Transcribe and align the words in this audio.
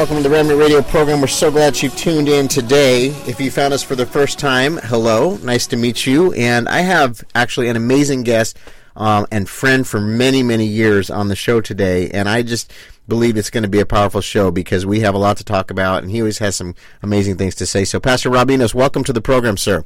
Welcome 0.00 0.16
to 0.16 0.22
the 0.22 0.30
Remnant 0.30 0.58
Radio 0.58 0.80
program. 0.80 1.20
We're 1.20 1.26
so 1.26 1.50
glad 1.50 1.82
you 1.82 1.90
tuned 1.90 2.26
in 2.26 2.48
today. 2.48 3.08
If 3.26 3.38
you 3.38 3.50
found 3.50 3.74
us 3.74 3.82
for 3.82 3.94
the 3.94 4.06
first 4.06 4.38
time, 4.38 4.78
hello, 4.78 5.36
nice 5.42 5.66
to 5.66 5.76
meet 5.76 6.06
you. 6.06 6.32
And 6.32 6.70
I 6.70 6.80
have 6.80 7.22
actually 7.34 7.68
an 7.68 7.76
amazing 7.76 8.22
guest 8.22 8.56
um, 8.96 9.26
and 9.30 9.46
friend 9.46 9.86
for 9.86 10.00
many, 10.00 10.42
many 10.42 10.64
years 10.64 11.10
on 11.10 11.28
the 11.28 11.36
show 11.36 11.60
today. 11.60 12.08
And 12.12 12.30
I 12.30 12.40
just 12.40 12.72
believe 13.08 13.36
it's 13.36 13.50
going 13.50 13.64
to 13.64 13.68
be 13.68 13.78
a 13.78 13.84
powerful 13.84 14.22
show 14.22 14.50
because 14.50 14.86
we 14.86 15.00
have 15.00 15.14
a 15.14 15.18
lot 15.18 15.36
to 15.36 15.44
talk 15.44 15.70
about, 15.70 16.02
and 16.02 16.10
he 16.10 16.22
always 16.22 16.38
has 16.38 16.56
some 16.56 16.74
amazing 17.02 17.36
things 17.36 17.54
to 17.56 17.66
say. 17.66 17.84
So, 17.84 18.00
Pastor 18.00 18.30
Rob 18.30 18.50
Enos, 18.50 18.74
welcome 18.74 19.04
to 19.04 19.12
the 19.12 19.20
program, 19.20 19.58
sir. 19.58 19.84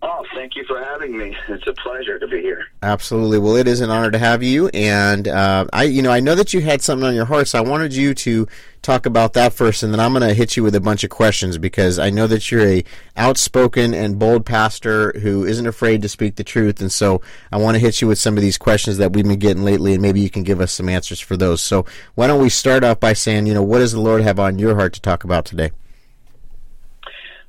Oh, 0.00 0.24
thank 0.34 0.56
you 0.56 0.64
for 0.64 0.82
having 1.06 1.18
me. 1.18 1.36
It's 1.48 1.66
a 1.66 1.72
pleasure 1.74 2.18
to 2.18 2.26
be 2.26 2.40
here. 2.40 2.66
Absolutely. 2.82 3.38
Well, 3.38 3.56
it 3.56 3.68
is 3.68 3.80
an 3.80 3.90
honor 3.90 4.10
to 4.10 4.18
have 4.18 4.42
you, 4.42 4.68
and 4.68 5.28
uh, 5.28 5.66
I, 5.72 5.84
you 5.84 6.02
know, 6.02 6.10
I 6.10 6.20
know 6.20 6.34
that 6.34 6.52
you 6.52 6.60
had 6.60 6.82
something 6.82 7.06
on 7.06 7.14
your 7.14 7.24
heart, 7.24 7.48
so 7.48 7.58
I 7.58 7.62
wanted 7.62 7.94
you 7.94 8.14
to 8.14 8.46
talk 8.82 9.06
about 9.06 9.32
that 9.34 9.52
first, 9.52 9.82
and 9.82 9.92
then 9.92 10.00
I'm 10.00 10.12
going 10.12 10.26
to 10.26 10.34
hit 10.34 10.56
you 10.56 10.62
with 10.62 10.74
a 10.74 10.80
bunch 10.80 11.04
of 11.04 11.10
questions 11.10 11.58
because 11.58 11.98
I 11.98 12.10
know 12.10 12.26
that 12.26 12.50
you're 12.50 12.66
a 12.66 12.84
outspoken 13.16 13.94
and 13.94 14.18
bold 14.18 14.46
pastor 14.46 15.12
who 15.20 15.44
isn't 15.44 15.66
afraid 15.66 16.02
to 16.02 16.08
speak 16.08 16.36
the 16.36 16.44
truth, 16.44 16.80
and 16.80 16.90
so 16.90 17.20
I 17.52 17.56
want 17.58 17.74
to 17.74 17.80
hit 17.80 18.00
you 18.00 18.08
with 18.08 18.18
some 18.18 18.36
of 18.36 18.42
these 18.42 18.58
questions 18.58 18.98
that 18.98 19.12
we've 19.12 19.26
been 19.26 19.38
getting 19.38 19.64
lately, 19.64 19.92
and 19.92 20.02
maybe 20.02 20.20
you 20.20 20.30
can 20.30 20.42
give 20.42 20.60
us 20.60 20.72
some 20.72 20.88
answers 20.88 21.20
for 21.20 21.36
those. 21.36 21.62
So, 21.62 21.86
why 22.14 22.26
don't 22.26 22.42
we 22.42 22.48
start 22.48 22.84
off 22.84 23.00
by 23.00 23.12
saying, 23.12 23.46
you 23.46 23.54
know, 23.54 23.62
what 23.62 23.78
does 23.78 23.92
the 23.92 24.00
Lord 24.00 24.22
have 24.22 24.38
on 24.38 24.58
your 24.58 24.74
heart 24.76 24.92
to 24.94 25.00
talk 25.00 25.24
about 25.24 25.44
today? 25.44 25.72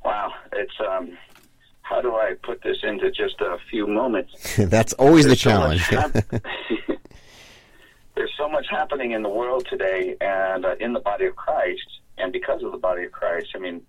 Wow, 0.04 0.32
it's 0.52 0.72
um 0.80 1.16
how 1.88 2.02
do 2.02 2.14
I 2.14 2.34
put 2.42 2.62
this 2.62 2.78
into 2.82 3.10
just 3.10 3.40
a 3.40 3.56
few 3.70 3.86
moments? 3.86 4.56
That's 4.58 4.92
always 4.94 5.24
There's 5.24 5.38
the 5.38 5.50
challenge. 5.50 5.80
Hap- 5.80 6.12
There's 8.14 8.32
so 8.36 8.48
much 8.48 8.66
happening 8.68 9.12
in 9.12 9.22
the 9.22 9.28
world 9.28 9.66
today 9.70 10.16
and 10.20 10.64
uh, 10.66 10.74
in 10.80 10.92
the 10.92 11.00
body 11.00 11.26
of 11.26 11.36
Christ, 11.36 12.00
and 12.18 12.32
because 12.32 12.62
of 12.62 12.72
the 12.72 12.78
body 12.78 13.04
of 13.04 13.12
Christ, 13.12 13.48
I 13.54 13.58
mean, 13.58 13.80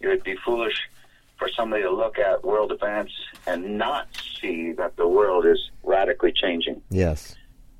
it 0.00 0.06
would 0.06 0.22
be 0.22 0.36
foolish 0.44 0.88
for 1.36 1.48
somebody 1.48 1.82
to 1.82 1.90
look 1.90 2.18
at 2.18 2.44
world 2.44 2.70
events 2.70 3.12
and 3.46 3.76
not 3.76 4.06
see 4.40 4.72
that 4.72 4.96
the 4.96 5.08
world 5.08 5.44
is 5.46 5.58
radically 5.82 6.32
changing. 6.32 6.80
Yes. 6.90 7.34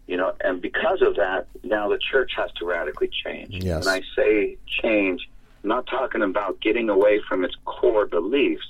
You 0.09 0.17
know, 0.17 0.33
and 0.41 0.61
because 0.61 1.03
of 1.03 1.15
that, 1.17 1.47
now 1.63 1.89
the 1.89 1.99
church 1.99 2.33
has 2.37 2.51
to 2.55 2.67
radically 2.67 3.11
change. 3.25 3.63
Yes. 3.63 3.85
When 3.85 3.95
I 3.95 4.03
say 4.17 4.57
change, 4.67 5.29
I'm 5.63 5.69
not 5.69 5.87
talking 5.87 6.23
about 6.23 6.61
getting 6.61 6.89
away 6.89 7.21
from 7.29 7.45
its 7.45 7.55
core 7.65 8.07
beliefs 8.07 8.67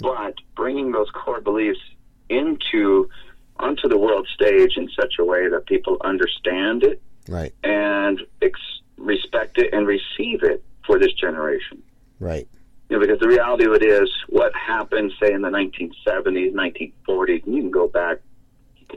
but 0.00 0.34
bringing 0.56 0.92
those 0.92 1.10
core 1.10 1.40
beliefs 1.40 1.80
into 2.28 3.08
onto 3.56 3.88
the 3.88 3.98
world 3.98 4.26
stage 4.34 4.76
in 4.76 4.88
such 4.98 5.14
a 5.18 5.24
way 5.24 5.48
that 5.48 5.66
people 5.66 5.96
understand 6.02 6.82
it 6.82 7.00
right. 7.28 7.52
and 7.62 8.20
ex- 8.42 8.80
respect 8.96 9.58
it 9.58 9.72
and 9.72 9.86
receive 9.86 10.42
it 10.42 10.62
for 10.84 10.98
this 10.98 11.12
generation. 11.12 11.82
Right. 12.18 12.48
You 12.88 12.96
know, 12.96 13.00
because 13.00 13.20
the 13.20 13.28
reality 13.28 13.64
of 13.64 13.72
it 13.72 13.82
is 13.82 14.10
what 14.28 14.54
happened 14.54 15.12
say 15.20 15.32
in 15.32 15.42
the 15.42 15.48
1970s 15.48 16.52
1940s 16.52 17.44
and 17.44 17.54
you 17.54 17.62
can 17.62 17.70
go 17.70 17.88
back 17.88 18.18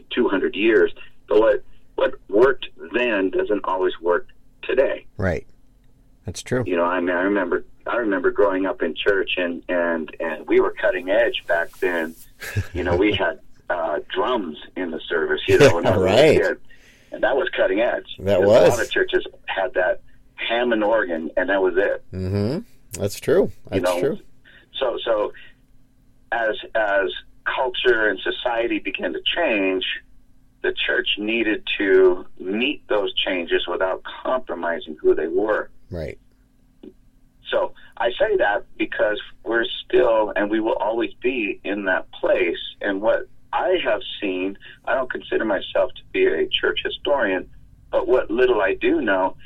200 0.10 0.56
years 0.56 0.94
but 1.28 1.40
what 1.40 1.64
what 1.96 2.14
worked 2.30 2.68
then 2.94 3.32
doesn't 3.32 3.62
always 3.64 3.94
work 4.02 4.28
today. 4.64 5.06
Right 5.18 5.48
that's 6.28 6.44
true 6.44 6.64
you 6.68 6.76
know 6.76 6.86
i 6.86 7.00
mean 7.00 7.16
i 7.16 7.22
remember 7.22 7.66
I 7.88 7.98
remember 7.98 8.32
growing 8.32 8.66
up 8.66 8.82
in 8.82 8.96
church 8.96 9.32
and 9.38 9.64
and 9.70 10.16
and 10.20 10.48
we 10.48 10.60
were 10.60 10.72
cutting 10.72 11.10
edge 11.10 11.44
back 11.48 11.72
then. 11.80 12.16
You 12.74 12.84
know, 12.84 12.96
we 12.96 13.14
had 13.14 13.40
uh, 13.70 14.00
drums 14.14 14.58
in 14.76 14.92
the 14.92 15.00
service. 15.08 15.42
You 15.48 15.58
know, 15.58 15.76
when 15.76 15.86
I 15.86 15.98
was 15.98 16.06
right. 16.06 16.38
a 16.38 16.40
kid, 16.40 16.58
and 17.12 17.24
that 17.24 17.36
was 17.36 17.50
cutting 17.56 17.80
edge. 17.80 18.16
That 18.20 18.42
was. 18.42 18.68
A 18.68 18.70
lot 18.70 18.82
of 18.82 18.92
churches 18.92 19.26
had 19.46 19.74
that 19.74 20.02
Hammond 20.36 20.84
organ, 20.84 21.32
and 21.38 21.50
that 21.50 21.62
was 21.62 21.76
it. 21.78 22.04
Mm-hmm. 22.14 22.60
That's 23.00 23.20
true. 23.20 23.52
That's 23.70 23.76
you 23.76 23.82
know? 23.82 24.00
true. 24.00 24.20
So 24.80 24.98
so 25.04 25.34
as 26.32 26.56
as 26.76 27.10
culture 27.46 28.10
and 28.10 28.20
society 28.20 28.80
began 28.80 29.14
to 29.14 29.22
change, 29.36 29.86
the 30.62 30.74
church 30.86 31.08
needed 31.18 31.64
to 31.78 32.26
meet 32.40 32.86
those 32.90 33.14
changes 33.16 33.66
without 33.68 34.04
compromising 34.24 34.98
who 35.02 35.16
they 35.16 35.28
were. 35.28 35.70
Right. 35.90 36.20
So 37.50 37.74
I 37.98 38.10
say 38.20 38.38
that 38.38 38.66
because 38.78 39.20
we're 39.44 39.66
still 39.86 40.34
and 40.36 40.50
we 40.50 40.60
will 40.60 40.76
always 40.76 41.14
be 41.22 41.60
in 41.64 41.86
that 41.86 42.12
place. 42.12 42.58
And 42.82 43.02
what 43.02 43.28
I 43.54 43.78
have 43.84 44.02
seen, 44.22 44.58
I 44.86 44.94
don't 44.94 45.12
consider 45.12 45.46
myself 45.46 45.92
to 45.96 46.02
be 46.12 46.26
a 46.26 46.48
church 46.48 46.80
historian, 46.84 47.50
but 47.92 48.08
what 48.08 48.30
little 48.30 48.62
I 48.62 48.74
do 48.74 49.02
know 49.02 49.38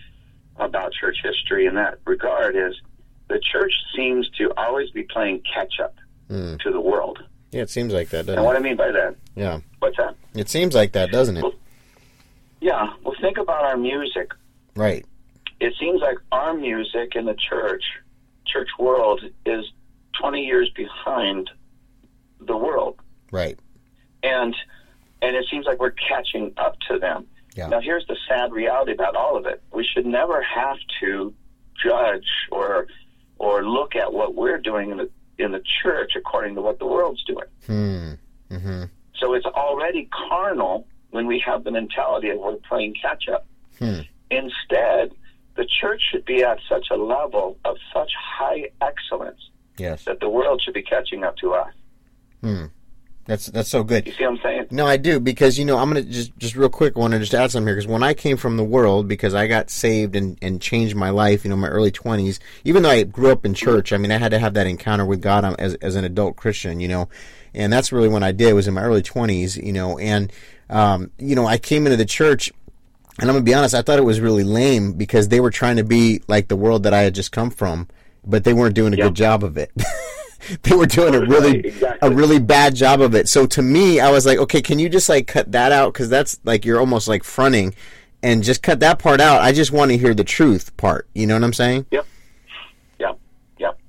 about 0.57 0.91
church 0.93 1.17
history 1.23 1.65
in 1.65 1.75
that 1.75 1.99
regard 2.05 2.55
is 2.55 2.75
the 3.29 3.39
church 3.39 3.73
seems 3.95 4.29
to 4.37 4.51
always 4.57 4.89
be 4.91 5.03
playing 5.03 5.41
catch 5.53 5.79
up 5.81 5.95
mm. 6.29 6.59
to 6.59 6.71
the 6.71 6.81
world. 6.81 7.23
Yeah, 7.51 7.61
it 7.61 7.69
seems 7.69 7.93
like 7.93 8.09
that, 8.09 8.25
doesn't 8.25 8.39
and 8.39 8.43
it? 8.43 8.47
what 8.47 8.55
I 8.55 8.59
mean 8.59 8.77
by 8.77 8.91
that? 8.91 9.15
Yeah. 9.35 9.59
What's 9.79 9.97
that? 9.97 10.15
It 10.33 10.49
seems 10.49 10.73
like 10.73 10.93
that, 10.93 11.11
doesn't 11.11 11.37
it? 11.37 11.43
Well, 11.43 11.53
yeah. 12.61 12.93
Well, 13.03 13.15
think 13.21 13.37
about 13.37 13.65
our 13.65 13.77
music. 13.77 14.31
Right 14.75 15.05
it 15.61 15.75
seems 15.79 16.01
like 16.01 16.17
our 16.31 16.55
music 16.55 17.15
in 17.15 17.25
the 17.25 17.35
church, 17.35 17.83
church 18.47 18.69
world, 18.79 19.21
is 19.45 19.63
20 20.19 20.43
years 20.43 20.69
behind 20.75 21.51
the 22.39 22.57
world. 22.57 22.99
Right. 23.31 23.57
And 24.23 24.55
and 25.21 25.35
it 25.35 25.45
seems 25.51 25.67
like 25.67 25.79
we're 25.79 25.91
catching 25.91 26.51
up 26.57 26.77
to 26.89 26.97
them. 26.97 27.27
Yeah. 27.55 27.67
Now 27.67 27.79
here's 27.79 28.05
the 28.07 28.17
sad 28.27 28.51
reality 28.51 28.91
about 28.91 29.15
all 29.15 29.37
of 29.37 29.45
it. 29.45 29.61
We 29.71 29.85
should 29.85 30.05
never 30.05 30.41
have 30.41 30.77
to 31.01 31.33
judge 31.81 32.27
or 32.51 32.87
or 33.37 33.63
look 33.63 33.95
at 33.95 34.11
what 34.11 34.33
we're 34.33 34.57
doing 34.57 34.89
in 34.89 34.97
the 34.97 35.09
in 35.37 35.51
the 35.51 35.61
church 35.83 36.13
according 36.15 36.55
to 36.55 36.61
what 36.61 36.79
the 36.79 36.87
world's 36.87 37.23
doing. 37.23 37.45
Hmm. 37.67 38.13
Mm-hmm. 38.49 38.83
So 39.15 39.35
it's 39.35 39.45
already 39.45 40.09
carnal 40.27 40.87
when 41.11 41.27
we 41.27 41.39
have 41.45 41.63
the 41.63 41.71
mentality 41.71 42.29
of 42.29 42.39
we're 42.39 42.55
playing 42.55 42.95
catch 42.99 43.29
up. 43.29 43.45
Hmm. 43.77 44.01
Instead, 44.31 45.11
the 45.55 45.65
church 45.81 46.01
should 46.11 46.25
be 46.25 46.43
at 46.43 46.59
such 46.69 46.87
a 46.91 46.95
level 46.95 47.57
of 47.65 47.77
such 47.93 48.11
high 48.17 48.69
excellence 48.81 49.49
yes. 49.77 50.05
that 50.05 50.19
the 50.19 50.29
world 50.29 50.61
should 50.63 50.73
be 50.73 50.83
catching 50.83 51.23
up 51.23 51.37
to 51.37 51.53
us. 51.53 51.73
Hmm. 52.41 52.65
That's 53.25 53.45
that's 53.47 53.69
so 53.69 53.83
good. 53.83 54.07
You 54.07 54.13
see 54.13 54.23
what 54.23 54.31
I'm 54.31 54.39
saying? 54.41 54.67
No, 54.71 54.87
I 54.87 54.97
do 54.97 55.19
because 55.19 55.57
you 55.59 55.63
know 55.63 55.77
I'm 55.77 55.89
gonna 55.89 56.01
just 56.01 56.35
just 56.39 56.55
real 56.55 56.69
quick. 56.69 56.97
I 56.97 56.99
want 56.99 57.13
to 57.13 57.19
just 57.19 57.35
add 57.35 57.51
something 57.51 57.67
here 57.67 57.75
because 57.75 57.87
when 57.87 58.01
I 58.01 58.15
came 58.15 58.35
from 58.35 58.57
the 58.57 58.63
world, 58.63 59.07
because 59.07 59.35
I 59.35 59.45
got 59.47 59.69
saved 59.69 60.15
and 60.15 60.39
and 60.41 60.59
changed 60.59 60.95
my 60.95 61.11
life. 61.11 61.43
You 61.43 61.51
know, 61.51 61.55
my 61.55 61.67
early 61.67 61.91
20s. 61.91 62.39
Even 62.65 62.81
though 62.81 62.89
I 62.89 63.03
grew 63.03 63.31
up 63.31 63.45
in 63.45 63.53
church, 63.53 63.93
I 63.93 63.97
mean, 63.97 64.11
I 64.11 64.17
had 64.17 64.31
to 64.31 64.39
have 64.39 64.55
that 64.55 64.65
encounter 64.65 65.05
with 65.05 65.21
God 65.21 65.45
um, 65.45 65.55
as 65.59 65.75
as 65.75 65.95
an 65.95 66.03
adult 66.03 66.35
Christian. 66.35 66.79
You 66.79 66.87
know, 66.87 67.09
and 67.53 67.71
that's 67.71 67.91
really 67.91 68.09
when 68.09 68.23
I 68.23 68.31
did. 68.31 68.53
Was 68.53 68.67
in 68.67 68.73
my 68.73 68.81
early 68.81 69.03
20s. 69.03 69.63
You 69.63 69.71
know, 69.71 69.99
and 69.99 70.33
um, 70.71 71.11
you 71.19 71.35
know, 71.35 71.45
I 71.45 71.59
came 71.59 71.85
into 71.85 71.97
the 71.97 72.05
church 72.05 72.51
and 73.19 73.29
I'm 73.29 73.35
gonna 73.35 73.43
be 73.43 73.53
honest, 73.53 73.75
I 73.75 73.81
thought 73.81 73.99
it 73.99 74.05
was 74.05 74.19
really 74.19 74.43
lame 74.43 74.93
because 74.93 75.27
they 75.27 75.39
were 75.39 75.51
trying 75.51 75.77
to 75.77 75.83
be 75.83 76.21
like 76.27 76.47
the 76.47 76.55
world 76.55 76.83
that 76.83 76.93
I 76.93 77.01
had 77.01 77.15
just 77.15 77.31
come 77.31 77.49
from, 77.49 77.87
but 78.25 78.43
they 78.43 78.53
weren't 78.53 78.75
doing 78.75 78.93
a 78.93 78.97
yep. 78.97 79.07
good 79.07 79.15
job 79.15 79.43
of 79.43 79.57
it. 79.57 79.71
they 80.63 80.75
were 80.75 80.85
doing 80.85 81.15
a 81.15 81.19
really 81.19 81.59
exactly. 81.59 82.09
a 82.09 82.11
really 82.11 82.39
bad 82.39 82.75
job 82.75 83.01
of 83.01 83.13
it. 83.15 83.27
So 83.27 83.45
to 83.47 83.61
me, 83.61 83.99
I 83.99 84.11
was 84.11 84.25
like, 84.25 84.37
okay, 84.39 84.61
can 84.61 84.79
you 84.79 84.89
just 84.89 85.09
like 85.09 85.27
cut 85.27 85.51
that 85.51 85.71
out 85.71 85.93
because 85.93 86.09
that's 86.09 86.39
like 86.43 86.65
you're 86.65 86.79
almost 86.79 87.07
like 87.07 87.23
fronting, 87.23 87.75
and 88.23 88.43
just 88.43 88.63
cut 88.63 88.79
that 88.79 88.99
part 88.99 89.19
out. 89.19 89.41
I 89.41 89.51
just 89.51 89.71
want 89.71 89.91
to 89.91 89.97
hear 89.97 90.13
the 90.13 90.23
truth 90.23 90.75
part. 90.77 91.07
You 91.13 91.27
know 91.27 91.35
what 91.35 91.43
I'm 91.43 91.53
saying? 91.53 91.87
Yep. 91.91 92.05
Yep. 92.99 93.19
Yep. 93.59 93.79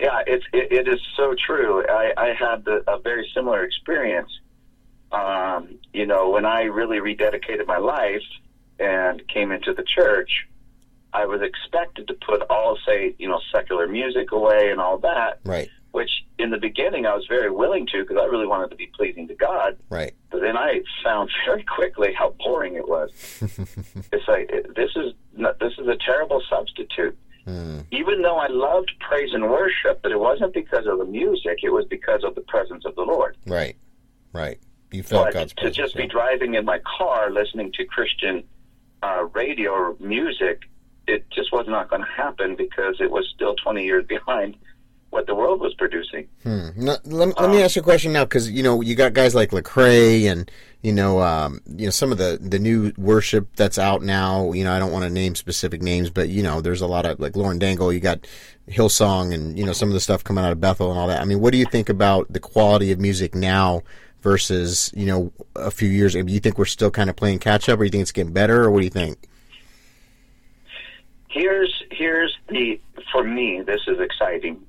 Yeah, 0.00 0.22
it's 0.26 0.44
it, 0.52 0.72
it 0.72 0.88
is 0.88 1.00
so 1.16 1.34
true. 1.46 1.84
I, 1.88 2.12
I 2.16 2.26
had 2.34 2.64
the, 2.64 2.82
a 2.90 2.98
very 2.98 3.30
similar 3.34 3.64
experience. 3.64 4.30
Um, 5.12 5.78
you 5.92 6.04
know, 6.04 6.30
when 6.30 6.44
I 6.44 6.62
really 6.62 6.98
rededicated 6.98 7.66
my 7.66 7.78
life 7.78 8.22
and 8.78 9.26
came 9.28 9.52
into 9.52 9.72
the 9.72 9.84
church, 9.84 10.30
I 11.12 11.24
was 11.24 11.40
expected 11.40 12.08
to 12.08 12.14
put 12.14 12.42
all, 12.50 12.78
say, 12.86 13.14
you 13.18 13.28
know, 13.28 13.40
secular 13.52 13.88
music 13.88 14.32
away 14.32 14.70
and 14.70 14.80
all 14.80 14.98
that. 14.98 15.40
Right. 15.44 15.70
Which 15.92 16.10
in 16.38 16.50
the 16.50 16.58
beginning 16.58 17.06
I 17.06 17.14
was 17.14 17.26
very 17.26 17.50
willing 17.50 17.86
to 17.92 18.02
because 18.02 18.18
I 18.20 18.26
really 18.26 18.46
wanted 18.46 18.70
to 18.70 18.76
be 18.76 18.90
pleasing 18.94 19.26
to 19.28 19.34
God. 19.34 19.78
Right. 19.88 20.12
But 20.30 20.42
then 20.42 20.56
I 20.56 20.82
found 21.02 21.30
very 21.46 21.62
quickly 21.62 22.12
how 22.12 22.34
boring 22.38 22.74
it 22.74 22.86
was. 22.86 23.10
it's 24.12 24.28
like 24.28 24.50
this 24.76 24.90
is 24.94 25.14
not, 25.34 25.58
this 25.58 25.72
is 25.78 25.88
a 25.88 25.96
terrible 26.04 26.42
substitute. 26.50 27.16
Mm. 27.46 27.84
Even 27.92 28.22
though 28.22 28.36
I 28.36 28.48
loved 28.48 28.92
praise 29.00 29.32
and 29.32 29.48
worship, 29.48 30.02
but 30.02 30.10
it 30.10 30.18
wasn't 30.18 30.52
because 30.52 30.84
of 30.86 30.98
the 30.98 31.04
music; 31.04 31.60
it 31.62 31.70
was 31.70 31.86
because 31.88 32.24
of 32.24 32.34
the 32.34 32.40
presence 32.42 32.84
of 32.84 32.96
the 32.96 33.02
Lord. 33.02 33.36
Right. 33.46 33.76
Right. 34.32 34.58
You 34.90 35.02
felt 35.04 35.26
but 35.26 35.34
God's 35.34 35.52
to 35.52 35.62
presence. 35.62 35.76
just 35.76 35.94
yeah. 35.94 36.02
be 36.02 36.08
driving 36.08 36.54
in 36.54 36.64
my 36.64 36.80
car 36.98 37.30
listening 37.30 37.72
to 37.74 37.84
Christian 37.84 38.42
uh, 39.02 39.24
radio 39.34 39.70
or 39.70 39.96
music, 40.00 40.62
it 41.06 41.28
just 41.30 41.52
was 41.52 41.66
not 41.68 41.88
going 41.88 42.02
to 42.02 42.08
happen 42.08 42.56
because 42.56 42.96
it 43.00 43.10
was 43.10 43.26
still 43.34 43.54
20 43.54 43.84
years 43.84 44.04
behind 44.08 44.56
what 45.10 45.26
the 45.26 45.34
world 45.34 45.60
was 45.60 45.72
producing. 45.74 46.28
Hmm. 46.42 46.68
No, 46.76 46.96
let, 47.04 47.40
let 47.40 47.50
me 47.50 47.62
ask 47.62 47.76
you 47.76 47.80
a 47.80 47.84
question 47.84 48.12
now, 48.12 48.24
because 48.24 48.50
you 48.50 48.62
know 48.62 48.80
you 48.80 48.94
got 48.94 49.14
guys 49.14 49.34
like 49.34 49.50
Lecrae 49.50 50.30
and 50.30 50.50
you 50.82 50.92
know 50.92 51.22
um, 51.22 51.60
you 51.66 51.86
know 51.86 51.90
some 51.90 52.12
of 52.12 52.18
the 52.18 52.38
the 52.40 52.58
new 52.58 52.92
worship 52.98 53.48
that's 53.56 53.78
out 53.78 54.02
now. 54.02 54.52
You 54.52 54.64
know 54.64 54.72
I 54.72 54.78
don't 54.78 54.92
want 54.92 55.04
to 55.04 55.10
name 55.10 55.34
specific 55.34 55.80
names, 55.80 56.10
but 56.10 56.28
you 56.28 56.42
know 56.42 56.60
there's 56.60 56.82
a 56.82 56.86
lot 56.86 57.06
of 57.06 57.20
like 57.20 57.36
Lauren 57.36 57.58
Daigle. 57.58 57.94
You 57.94 58.00
got 58.00 58.26
Hillsong 58.68 59.32
and 59.32 59.58
you 59.58 59.64
know 59.64 59.72
some 59.72 59.88
of 59.88 59.94
the 59.94 60.00
stuff 60.00 60.24
coming 60.24 60.44
out 60.44 60.52
of 60.52 60.60
Bethel 60.60 60.90
and 60.90 60.98
all 60.98 61.06
that. 61.06 61.22
I 61.22 61.24
mean, 61.24 61.40
what 61.40 61.52
do 61.52 61.58
you 61.58 61.66
think 61.66 61.88
about 61.88 62.30
the 62.30 62.40
quality 62.40 62.92
of 62.92 62.98
music 62.98 63.34
now 63.34 63.82
versus 64.22 64.92
you 64.94 65.06
know 65.06 65.32
a 65.54 65.70
few 65.70 65.88
years? 65.88 66.14
ago? 66.14 66.26
you 66.28 66.40
think 66.40 66.58
we're 66.58 66.64
still 66.64 66.90
kind 66.90 67.08
of 67.10 67.16
playing 67.16 67.38
catch 67.38 67.68
up, 67.68 67.78
or 67.80 67.84
you 67.84 67.90
think 67.90 68.02
it's 68.02 68.12
getting 68.12 68.32
better, 68.32 68.64
or 68.64 68.70
what 68.70 68.80
do 68.80 68.84
you 68.84 68.90
think? 68.90 69.18
Here's 71.28 71.72
here's 71.90 72.34
the 72.48 72.80
for 73.12 73.22
me 73.24 73.62
this 73.66 73.80
is 73.86 73.98
exciting. 74.00 74.62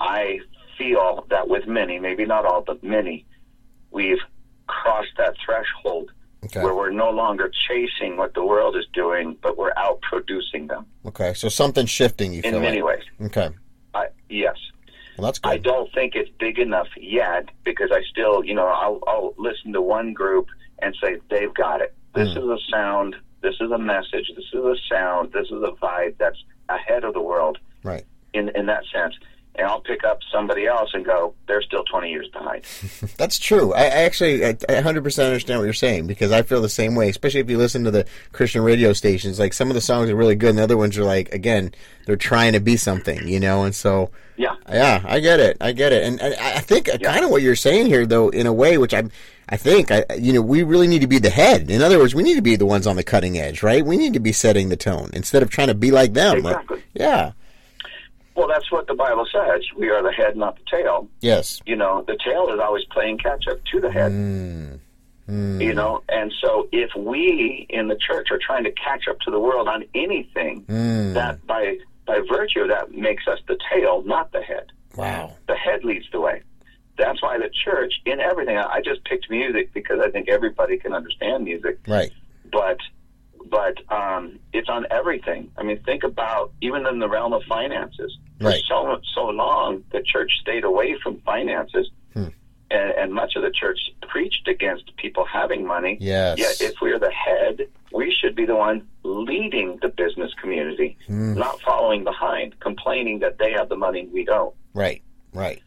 I 0.00 0.40
feel 0.76 1.26
that 1.30 1.48
with 1.48 1.66
many, 1.66 1.98
maybe 1.98 2.24
not 2.24 2.44
all, 2.44 2.62
but 2.62 2.82
many, 2.84 3.26
we've 3.90 4.18
crossed 4.66 5.16
that 5.18 5.34
threshold 5.44 6.10
Okay. 6.44 6.62
where 6.62 6.72
we're 6.72 6.90
no 6.90 7.10
longer 7.10 7.50
chasing 7.66 8.16
what 8.16 8.32
the 8.34 8.44
world 8.44 8.76
is 8.76 8.84
doing, 8.92 9.36
but 9.42 9.58
we're 9.58 9.72
out 9.76 10.00
producing 10.02 10.68
them 10.68 10.86
Okay, 11.04 11.34
so 11.34 11.48
something's 11.48 11.90
shifting. 11.90 12.32
You 12.32 12.42
in 12.44 12.52
feel 12.52 12.60
many 12.60 12.80
like? 12.80 12.98
ways. 12.98 13.04
Okay, 13.22 13.48
I, 13.92 14.06
yes. 14.28 14.54
Well 15.18 15.26
that's 15.26 15.40
I 15.42 15.56
don't 15.58 15.92
think 15.92 16.14
it's 16.14 16.30
big 16.38 16.58
enough 16.58 16.86
yet 16.96 17.48
because 17.64 17.90
I 17.92 18.02
still, 18.08 18.44
you 18.44 18.54
know, 18.54 18.66
I'll, 18.66 19.00
I'll 19.06 19.34
listen 19.36 19.72
to 19.72 19.82
one 19.82 20.12
group 20.14 20.46
and 20.80 20.96
say 21.02 21.18
they've 21.28 21.52
got 21.52 21.80
it. 21.80 21.92
This 22.14 22.28
Mm. 22.28 22.38
is 22.38 22.44
a 22.44 22.58
sound. 22.70 23.16
This 23.42 23.54
is 23.60 23.70
a 23.70 23.78
message. 23.78 24.30
This 24.34 24.44
is 24.52 24.64
a 24.64 24.74
sound. 24.88 25.32
This 25.32 25.46
is 25.46 25.62
a 25.62 25.72
vibe 25.82 26.14
that's 26.18 26.42
ahead 26.68 27.04
of 27.04 27.14
the 27.14 27.20
world 27.20 27.58
Right. 27.82 28.04
in 28.32 28.48
in 28.50 28.66
that 28.66 28.84
sense. 28.94 29.14
And 29.58 29.66
I'll 29.66 29.80
pick 29.80 30.04
up 30.04 30.20
somebody 30.32 30.66
else 30.66 30.90
and 30.94 31.04
go, 31.04 31.34
they're 31.48 31.62
still 31.62 31.82
20 31.84 32.10
years 32.10 32.28
behind. 32.28 32.62
That's 33.16 33.40
true. 33.40 33.74
I, 33.74 33.82
I 33.82 33.86
actually 34.04 34.44
I, 34.44 34.50
I 34.50 34.52
100% 34.82 35.24
understand 35.24 35.58
what 35.58 35.64
you're 35.64 35.72
saying 35.72 36.06
because 36.06 36.30
I 36.30 36.42
feel 36.42 36.62
the 36.62 36.68
same 36.68 36.94
way, 36.94 37.08
especially 37.08 37.40
if 37.40 37.50
you 37.50 37.58
listen 37.58 37.82
to 37.82 37.90
the 37.90 38.06
Christian 38.30 38.62
radio 38.62 38.92
stations. 38.92 39.40
Like 39.40 39.52
some 39.52 39.68
of 39.68 39.74
the 39.74 39.80
songs 39.80 40.10
are 40.10 40.14
really 40.16 40.36
good, 40.36 40.50
and 40.50 40.58
the 40.58 40.62
other 40.62 40.76
ones 40.76 40.96
are 40.96 41.02
like, 41.04 41.34
again, 41.34 41.72
they're 42.06 42.14
trying 42.16 42.52
to 42.52 42.60
be 42.60 42.76
something, 42.76 43.26
you 43.26 43.40
know. 43.40 43.64
And 43.64 43.74
so, 43.74 44.10
Yeah. 44.36 44.54
yeah, 44.70 45.02
I 45.04 45.18
get 45.18 45.40
it, 45.40 45.56
I 45.60 45.72
get 45.72 45.92
it, 45.92 46.04
and, 46.04 46.20
and 46.22 46.34
I 46.36 46.60
think 46.60 46.88
uh, 46.88 46.98
kind 46.98 47.24
of 47.24 47.30
what 47.32 47.42
you're 47.42 47.56
saying 47.56 47.86
here, 47.86 48.06
though, 48.06 48.28
in 48.28 48.46
a 48.46 48.52
way, 48.52 48.78
which 48.78 48.94
I'm, 48.94 49.10
I 49.48 49.56
think, 49.56 49.90
I, 49.90 50.04
you 50.16 50.32
know, 50.32 50.40
we 50.42 50.62
really 50.62 50.86
need 50.86 51.00
to 51.00 51.08
be 51.08 51.18
the 51.18 51.30
head. 51.30 51.68
In 51.68 51.82
other 51.82 51.98
words, 51.98 52.14
we 52.14 52.22
need 52.22 52.36
to 52.36 52.42
be 52.42 52.54
the 52.54 52.64
ones 52.66 52.86
on 52.86 52.94
the 52.94 53.02
cutting 53.02 53.38
edge, 53.38 53.64
right? 53.64 53.84
We 53.84 53.96
need 53.96 54.12
to 54.12 54.20
be 54.20 54.30
setting 54.32 54.68
the 54.68 54.76
tone 54.76 55.10
instead 55.14 55.42
of 55.42 55.50
trying 55.50 55.68
to 55.68 55.74
be 55.74 55.90
like 55.90 56.12
them. 56.12 56.42
Like- 56.42 56.54
Exactly. 56.54 56.82
yeah. 56.94 57.32
Well, 58.38 58.46
that's 58.46 58.70
what 58.70 58.86
the 58.86 58.94
Bible 58.94 59.26
says. 59.32 59.62
We 59.76 59.88
are 59.90 60.00
the 60.00 60.12
head, 60.12 60.36
not 60.36 60.56
the 60.56 60.62
tail. 60.76 61.08
Yes. 61.20 61.60
You 61.66 61.74
know, 61.74 62.04
the 62.06 62.16
tail 62.24 62.48
is 62.54 62.60
always 62.60 62.84
playing 62.92 63.18
catch 63.18 63.48
up 63.48 63.58
to 63.72 63.80
the 63.80 63.90
head. 63.90 64.12
Mm. 64.12 64.78
Mm. 65.28 65.60
You 65.60 65.74
know, 65.74 66.04
and 66.08 66.32
so 66.40 66.68
if 66.70 66.88
we 66.96 67.66
in 67.68 67.88
the 67.88 67.96
church 67.96 68.28
are 68.30 68.38
trying 68.38 68.62
to 68.62 68.70
catch 68.70 69.08
up 69.10 69.18
to 69.22 69.32
the 69.32 69.40
world 69.40 69.66
on 69.66 69.82
anything, 69.92 70.64
Mm. 70.68 71.14
that 71.14 71.44
by 71.48 71.78
by 72.06 72.20
virtue 72.30 72.60
of 72.60 72.68
that 72.68 72.92
makes 72.92 73.26
us 73.26 73.40
the 73.48 73.58
tail, 73.72 74.02
not 74.06 74.30
the 74.30 74.40
head. 74.40 74.66
Wow. 74.96 75.32
The 75.48 75.56
head 75.56 75.84
leads 75.84 76.06
the 76.12 76.20
way. 76.20 76.40
That's 76.96 77.20
why 77.20 77.38
the 77.38 77.50
church, 77.64 77.92
in 78.06 78.20
everything, 78.20 78.56
I 78.56 78.80
just 78.82 79.04
picked 79.04 79.28
music 79.28 79.74
because 79.74 79.98
I 80.00 80.10
think 80.12 80.28
everybody 80.28 80.78
can 80.78 80.92
understand 80.94 81.44
music, 81.44 81.78
Right. 81.88 82.10
but 82.52 82.78
but 83.50 83.76
um, 83.92 84.38
it's 84.52 84.68
on 84.68 84.86
everything. 84.90 85.50
I 85.56 85.62
mean, 85.62 85.80
think 85.84 86.04
about 86.04 86.52
even 86.60 86.86
in 86.86 86.98
the 86.98 87.08
realm 87.08 87.32
of 87.32 87.42
finances. 87.44 88.16
Right. 88.40 88.62
For 88.68 88.96
so 88.96 89.00
so 89.14 89.24
long, 89.28 89.84
the 89.92 90.02
church 90.02 90.30
stayed 90.40 90.64
away 90.64 90.96
from 91.02 91.20
finances, 91.20 91.90
Hmm. 92.14 92.28
and, 92.70 92.90
and 92.92 93.12
much 93.12 93.34
of 93.36 93.42
the 93.42 93.50
church 93.50 93.78
preached 94.08 94.46
against 94.48 94.94
people 94.96 95.24
having 95.24 95.66
money. 95.66 95.98
Yes. 96.00 96.38
Yet, 96.38 96.60
if 96.70 96.80
we're 96.80 96.98
the 96.98 97.10
head, 97.10 97.68
we 97.92 98.12
should 98.12 98.34
be 98.36 98.46
the 98.46 98.54
one 98.56 98.86
leading 99.02 99.78
the 99.82 99.88
business 99.88 100.32
community, 100.40 100.96
Hmm. 101.06 101.34
not 101.34 101.60
following 101.62 102.04
behind, 102.04 102.58
complaining 102.60 103.18
that 103.20 103.38
they 103.38 103.52
have 103.52 103.68
the 103.68 103.76
money 103.76 104.06
we 104.12 104.24
don't. 104.24 104.54
Right. 104.74 105.02
Right. 105.34 105.60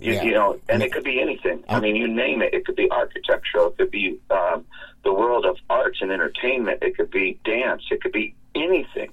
You, 0.00 0.14
Yeah. 0.14 0.22
you 0.22 0.32
know, 0.32 0.58
and 0.68 0.82
it 0.82 0.92
could 0.92 1.04
be 1.04 1.20
anything. 1.20 1.62
I 1.68 1.78
mean, 1.78 1.94
you 1.94 2.08
name 2.08 2.40
it. 2.42 2.54
It 2.54 2.64
could 2.64 2.76
be 2.76 2.90
architectural. 2.90 3.68
It 3.68 3.76
could 3.76 3.90
be 3.90 4.18
um, 4.30 4.64
the 5.04 5.12
world 5.12 5.44
of 5.44 5.56
arts 5.68 5.98
and 6.00 6.10
entertainment. 6.10 6.82
It 6.82 6.96
could 6.96 7.10
be 7.10 7.38
dance. 7.44 7.82
It 7.90 8.00
could 8.02 8.12
be 8.12 8.34
anything. 8.54 9.10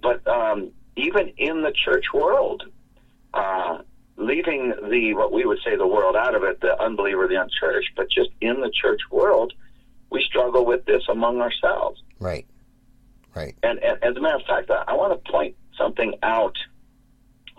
But 0.00 0.26
um, 0.28 0.70
even 0.96 1.28
in 1.36 1.62
the 1.62 1.72
church 1.72 2.04
world, 2.14 2.62
uh, 3.32 3.78
leaving 4.16 4.72
the 4.88 5.14
what 5.14 5.32
we 5.32 5.44
would 5.44 5.58
say 5.64 5.74
the 5.76 5.86
world 5.86 6.14
out 6.14 6.36
of 6.36 6.44
it, 6.44 6.60
the 6.60 6.80
unbeliever, 6.80 7.26
the 7.26 7.40
unchurched, 7.40 7.90
but 7.96 8.08
just 8.10 8.30
in 8.40 8.60
the 8.60 8.70
church 8.70 9.00
world, 9.10 9.52
we 10.10 10.22
struggle 10.22 10.64
with 10.64 10.84
this 10.84 11.02
among 11.08 11.40
ourselves. 11.40 12.00
Right. 12.20 12.46
Right. 13.34 13.56
And, 13.64 13.80
and 13.80 13.98
as 14.04 14.16
a 14.16 14.20
matter 14.20 14.36
of 14.36 14.46
fact, 14.46 14.70
I, 14.70 14.84
I 14.86 14.94
want 14.94 15.12
to 15.24 15.32
point 15.32 15.56
something 15.76 16.14
out 16.22 16.56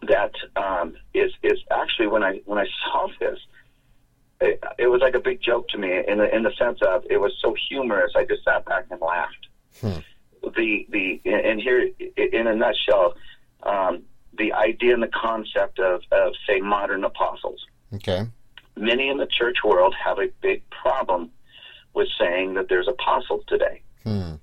that 0.04 0.32
um, 0.56 0.96
is 1.14 1.32
is 1.44 1.60
actually 1.72 2.08
when 2.08 2.24
I 2.24 2.42
when 2.46 2.58
I 2.58 2.68
saw 2.84 3.08
this, 3.20 3.40
it, 4.42 4.64
it 4.78 4.88
was 4.88 5.02
like 5.02 5.16
a 5.16 5.20
big 5.20 5.42
joke 5.42 5.68
to 5.70 5.78
me 5.78 6.02
in 6.08 6.18
the 6.18 6.36
in 6.36 6.44
the 6.44 6.52
sense 6.58 6.80
of 6.82 7.04
it 7.10 7.18
was 7.18 7.34
so 7.42 7.56
humorous. 7.70 8.12
I 8.16 8.26
just 8.26 8.44
sat 8.44 8.66
back 8.66 8.86
and 8.92 9.02
laughed. 9.02 9.48
Hmm. 9.82 10.00
The 10.56 10.86
the 10.90 11.22
and 11.26 11.60
here 11.60 11.90
in 12.18 12.48
a 12.48 12.56
nutshell, 12.56 13.16
um, 13.64 14.04
the 14.38 14.54
idea 14.54 14.94
and 14.94 15.02
the 15.02 15.08
concept 15.08 15.80
of 15.80 16.02
of 16.12 16.34
say 16.48 16.60
modern 16.60 17.04
apostles. 17.04 17.66
Okay. 17.94 18.28
Many 18.78 19.10
in 19.10 19.18
the 19.18 19.28
church 19.28 19.58
world 19.64 19.96
have 20.04 20.20
a 20.20 20.28
big 20.42 20.62
problem 20.70 21.32
with 21.94 22.10
saying 22.20 22.56
that 22.56 22.68
there's 22.68 22.90
apostles 22.90 23.42
today 23.48 23.82
Hmm. 24.04 24.34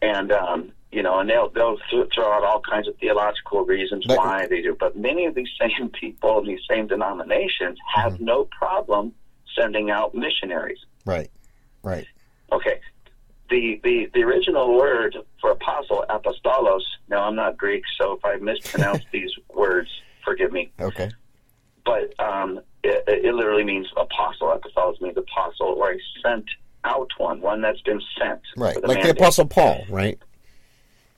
and 0.00 0.30
um, 0.30 0.72
you 0.94 1.02
know, 1.02 1.18
and 1.18 1.28
they'll 1.28 1.50
they'll 1.50 1.76
throw 2.14 2.32
out 2.32 2.44
all 2.44 2.60
kinds 2.60 2.86
of 2.88 2.96
theological 2.98 3.64
reasons 3.64 4.04
But- 4.06 4.18
why 4.18 4.46
they 4.46 4.62
do. 4.62 4.76
But 4.78 4.96
many 4.96 5.26
of 5.26 5.34
these 5.34 5.48
same 5.60 5.88
people, 5.90 6.38
in 6.40 6.46
these 6.46 6.60
same 6.70 6.86
denominations, 6.86 7.78
have 7.94 8.14
Mm-hmm. 8.14 8.24
no 8.24 8.44
problem 8.58 9.12
sending 9.58 9.90
out 9.90 10.14
missionaries. 10.14 10.78
Right. 11.04 11.30
Right. 11.82 12.06
Okay, 12.52 12.80
the 13.50 13.80
the 13.82 14.08
the 14.14 14.22
original 14.22 14.76
word 14.76 15.16
for 15.40 15.50
apostle, 15.50 16.04
apostolos. 16.08 16.82
Now, 17.08 17.24
I'm 17.24 17.34
not 17.34 17.56
Greek, 17.56 17.82
so 18.00 18.12
if 18.12 18.24
I 18.24 18.36
mispronounce 18.36 19.02
these 19.12 19.30
words, 19.52 19.90
forgive 20.24 20.52
me. 20.52 20.70
Okay. 20.80 21.10
But 21.84 22.18
um, 22.18 22.60
it, 22.82 23.04
it 23.06 23.34
literally 23.34 23.64
means 23.64 23.86
apostle. 23.96 24.48
Apostolos 24.58 25.00
means 25.02 25.16
apostle 25.18 25.66
or 25.78 25.92
a 25.92 25.98
sent 26.22 26.44
out 26.84 27.10
one, 27.18 27.40
one 27.40 27.60
that's 27.60 27.80
been 27.82 28.00
sent. 28.18 28.40
Right. 28.56 28.82
Like 28.86 29.02
the. 29.02 29.10
Apostle 29.10 29.46
Paul, 29.46 29.84
right? 29.90 30.18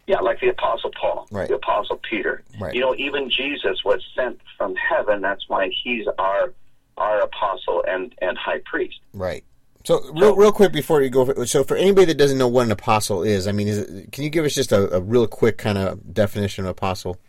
Yeah, 0.07 0.21
like 0.21 0.41
the 0.41 0.49
Apostle 0.49 0.91
Paul, 1.01 1.27
Right. 1.33 1.49
the 1.49 1.57
Apostle 1.57 2.01
Peter. 2.09 2.43
Right. 2.61 2.75
You 2.75 2.81
know, 2.81 2.95
even 2.97 3.29
Jesus 3.29 3.83
was 3.85 4.01
sent 4.15 4.41
from 4.57 4.75
heaven. 4.77 5.21
That's 5.21 5.49
why 5.49 5.71
he's 5.83 6.07
our 6.19 6.53
our 6.97 7.21
apostle 7.21 7.85
and 7.87 8.15
and 8.23 8.39
high 8.39 8.61
priest. 8.65 9.01
Right. 9.13 9.45
So, 9.85 10.01
real, 10.15 10.35
real 10.35 10.51
quick 10.51 10.73
before 10.73 11.01
you 11.03 11.11
go, 11.11 11.45
so 11.45 11.63
for 11.63 11.77
anybody 11.77 12.07
that 12.07 12.17
doesn't 12.19 12.39
know 12.39 12.49
what 12.49 12.67
an 12.67 12.73
apostle 12.73 13.23
is, 13.23 13.47
I 13.47 13.53
mean, 13.53 13.69
is 13.69 13.79
it, 13.79 14.11
can 14.11 14.25
you 14.25 14.31
give 14.31 14.45
us 14.45 14.55
just 14.55 14.73
a, 14.73 14.97
a 14.97 15.01
real 15.01 15.29
quick 15.29 15.59
kind 15.59 15.79
of 15.79 16.13
definition 16.13 16.65
of 16.65 16.71
apostle? 16.71 17.21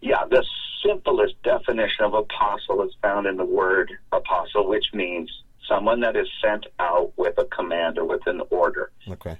Yeah, 0.00 0.24
the 0.30 0.44
simplest 0.86 1.40
definition 1.42 2.04
of 2.04 2.14
apostle 2.14 2.82
is 2.82 2.92
found 3.02 3.26
in 3.26 3.36
the 3.36 3.44
word 3.44 3.90
apostle, 4.12 4.68
which 4.68 4.86
means 4.92 5.30
someone 5.68 6.00
that 6.00 6.16
is 6.16 6.28
sent 6.44 6.66
out 6.78 7.12
with 7.16 7.36
a 7.38 7.44
command 7.46 7.98
or 7.98 8.04
with 8.04 8.24
an 8.26 8.40
order. 8.50 8.90
Okay. 9.08 9.36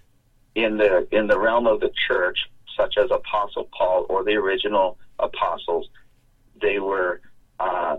In 0.54 0.76
the 0.76 1.06
in 1.10 1.26
the 1.26 1.38
realm 1.38 1.66
of 1.66 1.80
the 1.80 1.90
church, 2.06 2.38
such 2.76 2.94
as 2.98 3.10
Apostle 3.10 3.68
Paul 3.76 4.06
or 4.08 4.24
the 4.24 4.34
original 4.34 4.98
apostles, 5.18 5.88
they 6.60 6.78
were 6.78 7.20
uh, 7.58 7.96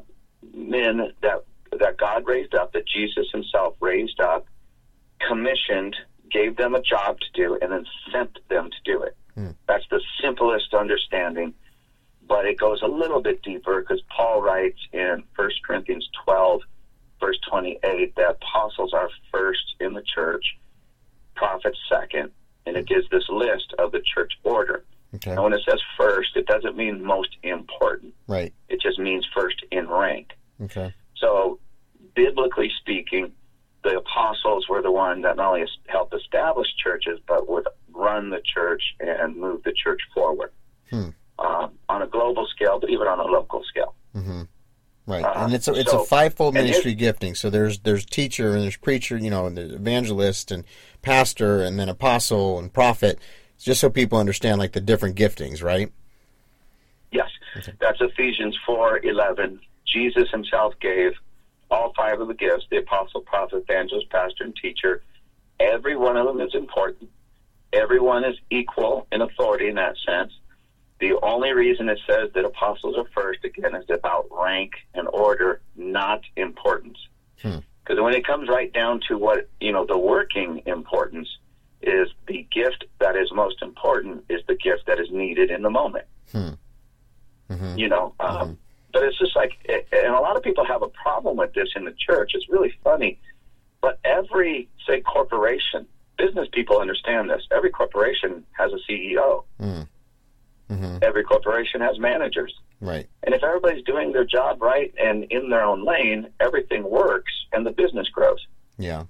men 0.53 1.11
that 1.21 1.43
that 1.79 1.97
God 1.97 2.27
raised 2.27 2.53
up, 2.53 2.73
that 2.73 2.87
Jesus 2.87 3.27
Himself 3.31 3.75
raised 3.79 4.19
up, 4.19 4.45
commissioned, 5.27 5.95
gave 6.31 6.55
them 6.57 6.75
a 6.75 6.81
job 6.81 7.17
to 7.19 7.25
do, 7.33 7.57
and 7.61 7.71
then 7.71 7.85
sent 8.11 8.37
them 8.49 8.69
to 8.69 8.91
do 8.91 9.01
it. 9.01 9.15
Hmm. 9.35 9.51
That's 9.67 9.85
the 9.89 10.01
simplest 10.21 10.73
understanding, 10.73 11.53
but 12.27 12.45
it 12.45 12.59
goes 12.59 12.81
a 12.83 12.87
little 12.87 13.21
bit 13.21 13.41
deeper 13.41 13.81
because 13.81 14.01
Paul 14.15 14.41
writes 14.41 14.79
in 14.91 15.23
1 15.35 15.49
Corinthians 15.65 16.07
12, 16.25 16.61
verse 17.19 17.39
28, 17.49 18.15
that 18.15 18.37
apostles 18.41 18.93
are 18.93 19.09
first 19.31 19.75
in 19.79 19.93
the 19.93 20.03
church, 20.03 20.57
prophets 21.35 21.79
second, 21.89 22.31
and 22.65 22.77
it 22.77 22.87
gives 22.87 23.09
this 23.09 23.23
list 23.29 23.73
of 23.79 23.91
the 23.91 24.01
church 24.01 24.33
order. 24.43 24.83
Okay. 25.15 25.31
And 25.31 25.43
when 25.43 25.53
it 25.53 25.61
says 25.67 25.79
first, 25.97 26.35
it 26.35 26.47
doesn't 26.47 26.75
mean 26.75 27.03
most 27.03 27.37
important. 27.43 28.13
Right. 28.27 28.53
It 28.69 28.81
just 28.81 28.97
means 28.99 29.27
first 29.35 29.63
in 29.71 29.87
rank. 29.87 30.31
Okay. 30.61 30.93
So, 31.17 31.59
biblically 32.15 32.71
speaking, 32.79 33.31
the 33.83 33.97
apostles 33.97 34.67
were 34.67 34.81
the 34.81 34.91
one 34.91 35.21
that 35.21 35.35
not 35.35 35.53
only 35.53 35.67
helped 35.87 36.13
establish 36.13 36.67
churches, 36.81 37.19
but 37.27 37.47
would 37.49 37.67
run 37.93 38.29
the 38.29 38.41
church 38.53 38.81
and 38.99 39.35
move 39.35 39.63
the 39.63 39.73
church 39.73 40.01
forward. 40.13 40.51
Hmm. 40.89 41.09
um, 41.39 41.71
on 41.89 42.01
a 42.01 42.07
global 42.07 42.45
scale, 42.47 42.79
but 42.79 42.89
even 42.89 43.07
on 43.07 43.19
a 43.19 43.23
local 43.23 43.63
scale. 43.63 43.95
Right, 45.05 45.25
and 45.35 45.53
it's 45.53 45.67
a, 45.67 45.73
it's 45.73 45.91
so- 45.91 46.03
a 46.03 46.05
fivefold 46.05 46.53
ministry 46.53 46.93
gifting. 46.93 47.35
So 47.35 47.49
there's 47.49 47.79
there's 47.79 48.05
teacher 48.05 48.53
and 48.53 48.63
there's 48.63 48.77
preacher, 48.77 49.17
you 49.17 49.29
know, 49.29 49.45
and 49.45 49.57
there's 49.57 49.73
evangelist 49.73 50.49
and 50.49 50.63
pastor 51.01 51.61
and 51.61 51.77
then 51.77 51.89
apostle 51.89 52.57
and 52.57 52.71
prophet. 52.71 53.19
Just 53.59 53.81
so 53.81 53.89
people 53.89 54.17
understand 54.17 54.59
like 54.59 54.71
the 54.71 54.81
different 54.81 55.15
giftings, 55.17 55.61
right? 55.61 55.91
Yes, 57.11 57.29
that's 57.79 57.99
Ephesians 57.99 58.57
four 58.65 58.99
eleven. 59.03 59.59
Jesus 59.85 60.29
himself 60.31 60.73
gave 60.79 61.11
all 61.69 61.91
five 61.97 62.21
of 62.21 62.29
the 62.29 62.33
gifts: 62.33 62.65
the 62.71 62.77
apostle, 62.77 63.21
prophet, 63.21 63.65
evangelist, 63.69 64.09
pastor, 64.09 64.45
and 64.45 64.55
teacher. 64.55 65.03
Every 65.59 65.97
one 65.97 66.15
of 66.15 66.25
them 66.25 66.39
is 66.39 66.55
important. 66.55 67.09
Everyone 67.73 68.23
is 68.23 68.37
equal 68.49 69.07
in 69.11 69.21
authority 69.21 69.67
in 69.67 69.75
that 69.75 69.95
sense. 70.05 70.31
The 70.99 71.19
only 71.21 71.51
reason 71.51 71.89
it 71.89 71.99
says 72.07 72.29
that 72.33 72.45
apostles 72.45 72.95
are 72.97 73.05
first, 73.13 73.43
again, 73.43 73.75
is 73.75 73.85
about 73.89 74.27
rank 74.31 74.71
and 74.93 75.07
order, 75.11 75.61
not 75.75 76.21
importance. 76.35 76.97
Hmm. 77.41 77.57
Because 77.83 78.01
when 78.01 78.13
it 78.13 78.25
comes 78.25 78.47
right 78.47 78.71
down 78.71 79.01
to 79.09 79.17
what, 79.17 79.49
you 79.59 79.71
know, 79.71 79.85
the 79.85 79.97
working 79.97 80.61
importance 80.65 81.27
is 81.81 82.07
the 82.27 82.47
gift 82.51 82.85
that 82.99 83.17
is 83.17 83.29
most 83.33 83.61
important 83.61 84.23
is 84.29 84.41
the 84.47 84.55
gift 84.55 84.83
that 84.87 84.99
is 84.99 85.09
needed 85.11 85.51
in 85.51 85.61
the 85.61 85.69
moment. 85.69 86.05
Hmm. 86.31 86.49
Mm-hmm. 87.49 87.77
You 87.77 87.89
know, 87.89 88.15
um, 88.19 88.35
mm-hmm. 88.35 88.53
but 88.93 89.03
it's 89.03 89.19
just 89.19 89.35
like, 89.35 89.51
and 89.67 90.15
a 90.15 90.19
lot 90.19 90.37
of 90.37 90.43
people 90.43 90.65
have 90.65 90.81
a 90.81 90.87
problem 90.87 91.37
with 91.37 91.53
this 91.53 91.69
in 91.75 91.85
the 91.85 91.93
church. 91.93 92.31
It's 92.33 92.49
really 92.49 92.73
funny. 92.83 93.19
But 93.81 93.99
every, 94.05 94.69
say, 94.87 95.01
corporation, 95.01 95.85
business 96.17 96.47
people 96.53 96.79
understand 96.79 97.29
this. 97.29 97.41
Every 97.51 97.69
corporation 97.69 98.45
has 98.53 98.71
a 98.71 98.91
CEO. 98.91 99.43
Hmm. 99.59 99.81
Mm-hmm. 100.69 100.97
Every 101.01 101.23
corporation 101.23 101.81
has 101.81 101.99
managers. 101.99 102.53
Right. 102.81 103.07
And 103.23 103.35
if 103.35 103.43
everybody's 103.43 103.83
doing 103.85 104.11
their 104.11 104.25
job 104.25 104.61
right 104.61 104.93
and 105.01 105.23
in 105.25 105.49
their 105.49 105.63
own 105.63 105.85
lane, 105.85 106.29
everything 106.39 106.89
works 106.89 107.31
and 107.51 107.65
the 107.65 107.71
business 107.71 108.07
grows. 108.09 108.45
Yeah. 108.77 109.03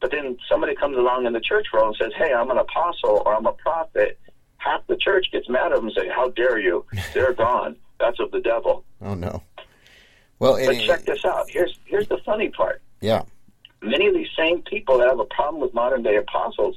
But 0.00 0.10
then 0.12 0.36
somebody 0.48 0.74
comes 0.74 0.96
along 0.96 1.26
in 1.26 1.32
the 1.32 1.40
church 1.40 1.66
world 1.72 1.96
and 2.00 2.10
says, 2.10 2.12
"Hey, 2.16 2.32
I'm 2.32 2.50
an 2.50 2.58
apostle 2.58 3.22
or 3.26 3.34
I'm 3.34 3.46
a 3.46 3.52
prophet." 3.52 4.18
Half 4.58 4.86
the 4.88 4.96
church 4.96 5.26
gets 5.32 5.48
mad 5.48 5.72
at 5.72 5.76
them 5.76 5.86
and 5.86 5.94
say, 5.96 6.08
"How 6.08 6.30
dare 6.30 6.58
you? 6.58 6.84
They're 7.14 7.32
gone. 7.46 7.76
That's 8.00 8.18
of 8.20 8.30
the 8.30 8.40
devil." 8.40 8.84
Oh 9.02 9.14
no. 9.14 9.42
Well, 10.38 10.52
But 10.54 10.76
it, 10.76 10.86
check 10.86 11.04
this 11.04 11.24
out. 11.24 11.50
Here's 11.50 11.76
here's 11.84 12.08
the 12.08 12.18
funny 12.24 12.48
part. 12.50 12.80
yeah. 13.00 13.22
Many 13.82 14.06
of 14.08 14.14
these 14.14 14.28
same 14.36 14.62
people 14.62 14.98
that 14.98 15.08
have 15.08 15.20
a 15.20 15.24
problem 15.26 15.60
with 15.62 15.72
modern 15.74 16.02
day 16.02 16.16
apostles 16.16 16.76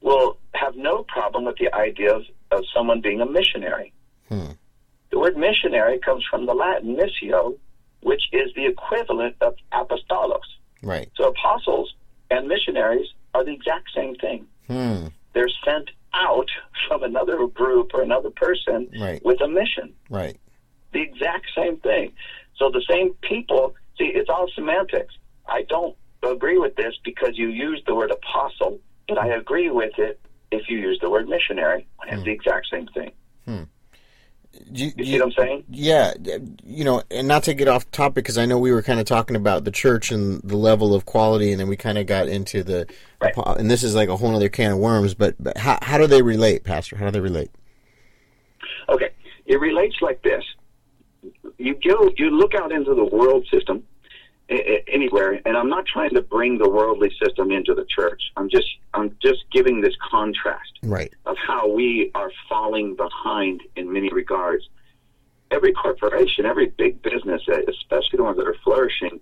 will 0.00 0.38
have 0.54 0.74
no 0.76 1.02
problem 1.04 1.44
with 1.44 1.56
the 1.56 1.72
idea 1.74 2.14
of, 2.14 2.22
of 2.56 2.64
someone 2.74 3.00
being 3.00 3.20
a 3.20 3.26
missionary. 3.26 3.92
The 4.28 5.20
word 5.20 5.36
missionary 5.36 5.98
comes 5.98 6.24
from 6.28 6.46
the 6.46 6.52
Latin 6.52 6.96
missio, 6.96 7.56
which 8.02 8.24
is 8.32 8.52
the 8.54 8.66
equivalent 8.66 9.36
of 9.40 9.54
apostolos. 9.72 10.40
Right. 10.82 11.10
So 11.16 11.28
apostles 11.28 11.94
and 12.30 12.48
missionaries 12.48 13.06
are 13.34 13.44
the 13.44 13.52
exact 13.52 13.88
same 13.94 14.16
thing. 14.16 14.46
Hmm. 14.66 15.06
They're 15.32 15.48
sent 15.64 15.90
out 16.12 16.48
from 16.88 17.02
another 17.02 17.46
group 17.46 17.92
or 17.94 18.02
another 18.02 18.30
person 18.30 18.88
Right. 19.00 19.24
with 19.24 19.40
a 19.40 19.48
mission. 19.48 19.94
Right. 20.10 20.36
The 20.92 21.02
exact 21.02 21.46
same 21.56 21.76
thing. 21.78 22.12
So 22.56 22.70
the 22.70 22.84
same 22.88 23.14
people, 23.22 23.74
see, 23.98 24.06
it's 24.06 24.28
all 24.28 24.48
semantics. 24.54 25.14
I 25.48 25.62
don't 25.62 25.94
agree 26.22 26.58
with 26.58 26.74
this 26.76 26.94
because 27.04 27.38
you 27.38 27.48
use 27.48 27.82
the 27.86 27.94
word 27.94 28.10
apostle, 28.10 28.80
but 29.08 29.18
I 29.18 29.28
agree 29.28 29.70
with 29.70 29.98
it 29.98 30.18
if 30.50 30.68
you 30.68 30.78
use 30.78 30.98
the 31.00 31.10
word 31.10 31.28
missionary. 31.28 31.86
It's 32.04 32.22
the 32.22 32.22
hmm. 32.22 32.28
exact 32.28 32.66
same 32.70 32.86
thing. 32.88 33.12
Hmm. 33.44 33.62
You, 34.72 34.92
You 34.96 35.04
see 35.04 35.20
what 35.20 35.26
I'm 35.26 35.32
saying? 35.32 35.64
Yeah, 35.68 36.14
you 36.64 36.84
know, 36.84 37.02
and 37.10 37.28
not 37.28 37.42
to 37.44 37.54
get 37.54 37.68
off 37.68 37.90
topic 37.90 38.24
because 38.24 38.38
I 38.38 38.46
know 38.46 38.58
we 38.58 38.72
were 38.72 38.82
kind 38.82 38.98
of 39.00 39.06
talking 39.06 39.36
about 39.36 39.64
the 39.64 39.70
church 39.70 40.10
and 40.10 40.40
the 40.42 40.56
level 40.56 40.94
of 40.94 41.04
quality, 41.04 41.52
and 41.52 41.60
then 41.60 41.68
we 41.68 41.76
kind 41.76 41.98
of 41.98 42.06
got 42.06 42.28
into 42.28 42.62
the, 42.62 42.86
Right. 43.20 43.34
and 43.36 43.70
this 43.70 43.82
is 43.82 43.94
like 43.94 44.08
a 44.08 44.16
whole 44.16 44.34
other 44.34 44.48
can 44.48 44.72
of 44.72 44.78
worms. 44.78 45.14
But, 45.14 45.34
but 45.38 45.58
how 45.58 45.78
how 45.82 45.98
do 45.98 46.06
they 46.06 46.22
relate, 46.22 46.64
Pastor? 46.64 46.96
How 46.96 47.06
do 47.06 47.12
they 47.12 47.20
relate? 47.20 47.50
Okay, 48.88 49.10
it 49.46 49.60
relates 49.60 49.96
like 50.00 50.22
this. 50.22 50.44
You 51.58 51.74
go, 51.74 52.10
you 52.16 52.30
look 52.30 52.54
out 52.54 52.72
into 52.72 52.94
the 52.94 53.04
world 53.04 53.46
system 53.50 53.82
anywhere, 54.48 55.40
and 55.44 55.56
I'm 55.56 55.68
not 55.68 55.86
trying 55.86 56.10
to 56.14 56.22
bring 56.22 56.58
the 56.58 56.68
worldly 56.68 57.10
system 57.22 57.50
into 57.50 57.74
the 57.74 57.84
church. 57.84 58.22
I'm 58.36 58.48
just, 58.48 58.68
I'm 58.94 59.16
just 59.20 59.44
giving 59.52 59.80
this 59.80 59.94
contrast 60.10 60.78
Right. 60.82 61.12
of 61.26 61.36
how 61.36 61.68
we 61.68 62.10
are 62.14 62.30
falling 62.48 62.94
behind 62.94 63.62
in 63.74 63.92
many 63.92 64.08
regards. 64.10 64.68
Every 65.50 65.72
corporation, 65.72 66.44
every 66.44 66.66
big 66.66 67.02
business, 67.02 67.42
especially 67.48 68.16
the 68.16 68.24
ones 68.24 68.36
that 68.38 68.46
are 68.46 68.56
flourishing, 68.64 69.20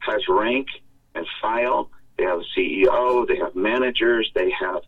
has 0.00 0.20
rank 0.28 0.68
and 1.14 1.26
file. 1.40 1.90
They 2.16 2.24
have 2.24 2.40
a 2.40 2.44
CEO, 2.58 3.26
they 3.26 3.36
have 3.36 3.54
managers, 3.54 4.30
they 4.34 4.50
have 4.50 4.82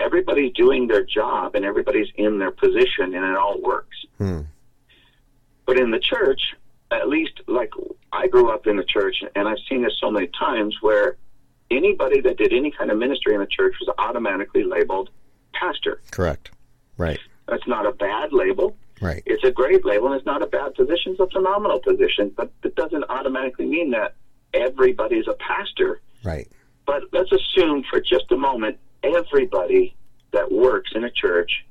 everybody's 0.00 0.52
doing 0.54 0.86
their 0.88 1.04
job 1.04 1.54
and 1.54 1.64
everybody's 1.64 2.08
in 2.14 2.38
their 2.38 2.50
position 2.50 3.14
and 3.14 3.24
it 3.24 3.36
all 3.36 3.60
works. 3.60 3.96
Hmm. 4.18 4.40
But 5.66 5.78
in 5.78 5.90
the 5.90 5.98
church, 6.00 6.40
at 6.90 7.08
least 7.08 7.40
like 7.46 7.70
I 8.12 8.26
grew 8.26 8.50
up 8.50 8.66
in 8.66 8.76
the 8.76 8.84
church 8.84 9.22
and 9.34 9.48
I've 9.48 9.58
seen 9.68 9.82
this 9.82 9.92
so 10.00 10.10
many 10.10 10.28
times 10.38 10.76
where 10.80 11.16
anybody 11.70 12.20
that 12.20 12.36
did 12.36 12.52
any 12.52 12.70
kind 12.70 12.90
of 12.90 12.98
ministry 12.98 13.34
in 13.34 13.40
the 13.40 13.46
church 13.46 13.74
was 13.80 13.94
automatically 13.98 14.64
labeled 14.64 15.10
pastor. 15.52 16.00
Correct. 16.10 16.50
Right. 16.96 17.20
That's 17.48 17.66
not 17.66 17.86
a 17.86 17.92
bad 17.92 18.32
label. 18.32 18.76
Right. 19.00 19.22
It's 19.24 19.44
a 19.44 19.50
great 19.50 19.84
label 19.84 20.08
and 20.08 20.16
it's 20.16 20.26
not 20.26 20.42
a 20.42 20.46
bad 20.46 20.74
position. 20.74 21.12
It's 21.12 21.20
a 21.20 21.28
phenomenal 21.28 21.80
position, 21.80 22.32
but 22.36 22.52
it 22.62 22.74
doesn't 22.74 23.04
automatically 23.08 23.66
mean 23.66 23.90
that 23.92 24.14
everybody's 24.52 25.26
a 25.28 25.34
pastor. 25.34 26.00
Right. 26.22 26.48
But 26.86 27.04
let's 27.12 27.30
assume 27.32 27.84
for 27.88 28.00
just 28.00 28.30
a 28.30 28.36
moment 28.36 28.78
everybody 29.02 29.94
that 30.32 30.50
works 30.50 30.90
in 30.94 31.04
a 31.04 31.10
church 31.10 31.64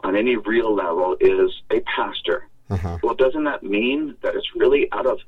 on 0.00 0.16
any 0.16 0.36
real 0.36 0.74
level 0.74 1.16
is 1.20 1.50
a 1.70 1.80
pastor. 1.80 2.46
Uh-huh. 2.72 2.98
Well, 3.02 3.14
doesn't 3.14 3.44
that 3.44 3.62
mean 3.62 4.16
that 4.22 4.34
it's 4.34 4.48
really 4.56 4.88
out 4.92 5.06
of 5.06 5.18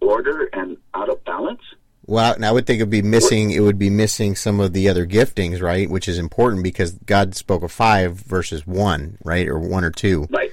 order 0.00 0.48
and 0.52 0.76
out 0.94 1.08
of 1.08 1.22
balance? 1.24 1.62
Well, 2.06 2.34
and 2.34 2.44
I 2.44 2.50
would 2.50 2.66
think 2.66 2.80
it'd 2.80 2.90
be 2.90 3.02
missing. 3.02 3.50
It 3.50 3.60
would 3.60 3.78
be 3.78 3.90
missing 3.90 4.34
some 4.34 4.58
of 4.58 4.72
the 4.72 4.88
other 4.88 5.06
giftings, 5.06 5.62
right? 5.62 5.88
Which 5.88 6.08
is 6.08 6.18
important 6.18 6.64
because 6.64 6.92
God 6.92 7.34
spoke 7.34 7.62
of 7.62 7.70
five 7.70 8.14
versus 8.14 8.66
one, 8.66 9.18
right, 9.22 9.46
or 9.46 9.58
one 9.58 9.84
or 9.84 9.90
two. 9.90 10.26
Right. 10.30 10.52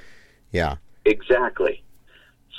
Yeah. 0.51 0.75
Exactly. 1.06 1.84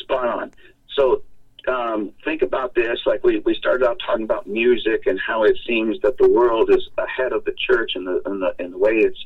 Spot 0.01 0.27
on. 0.27 0.53
So 0.97 1.23
um, 1.69 2.13
think 2.25 2.43
about 2.43 2.75
this. 2.75 2.99
Like 3.07 3.23
we, 3.23 3.39
we 3.41 3.55
started 3.55 3.87
out 3.87 4.01
talking 4.05 4.25
about 4.25 4.47
music 4.47 5.07
and 5.07 5.21
how 5.21 5.45
it 5.45 5.57
seems 5.67 6.01
that 6.03 6.17
the 6.19 6.29
world 6.29 6.71
is 6.71 6.89
ahead 6.99 7.33
of 7.33 7.45
the 7.45 7.55
church 7.69 7.93
in 7.95 8.05
the 8.05 8.23
in 8.27 8.41
the, 8.41 8.55
in 8.59 8.71
the 8.73 8.79
way 8.79 8.93
it's 8.95 9.19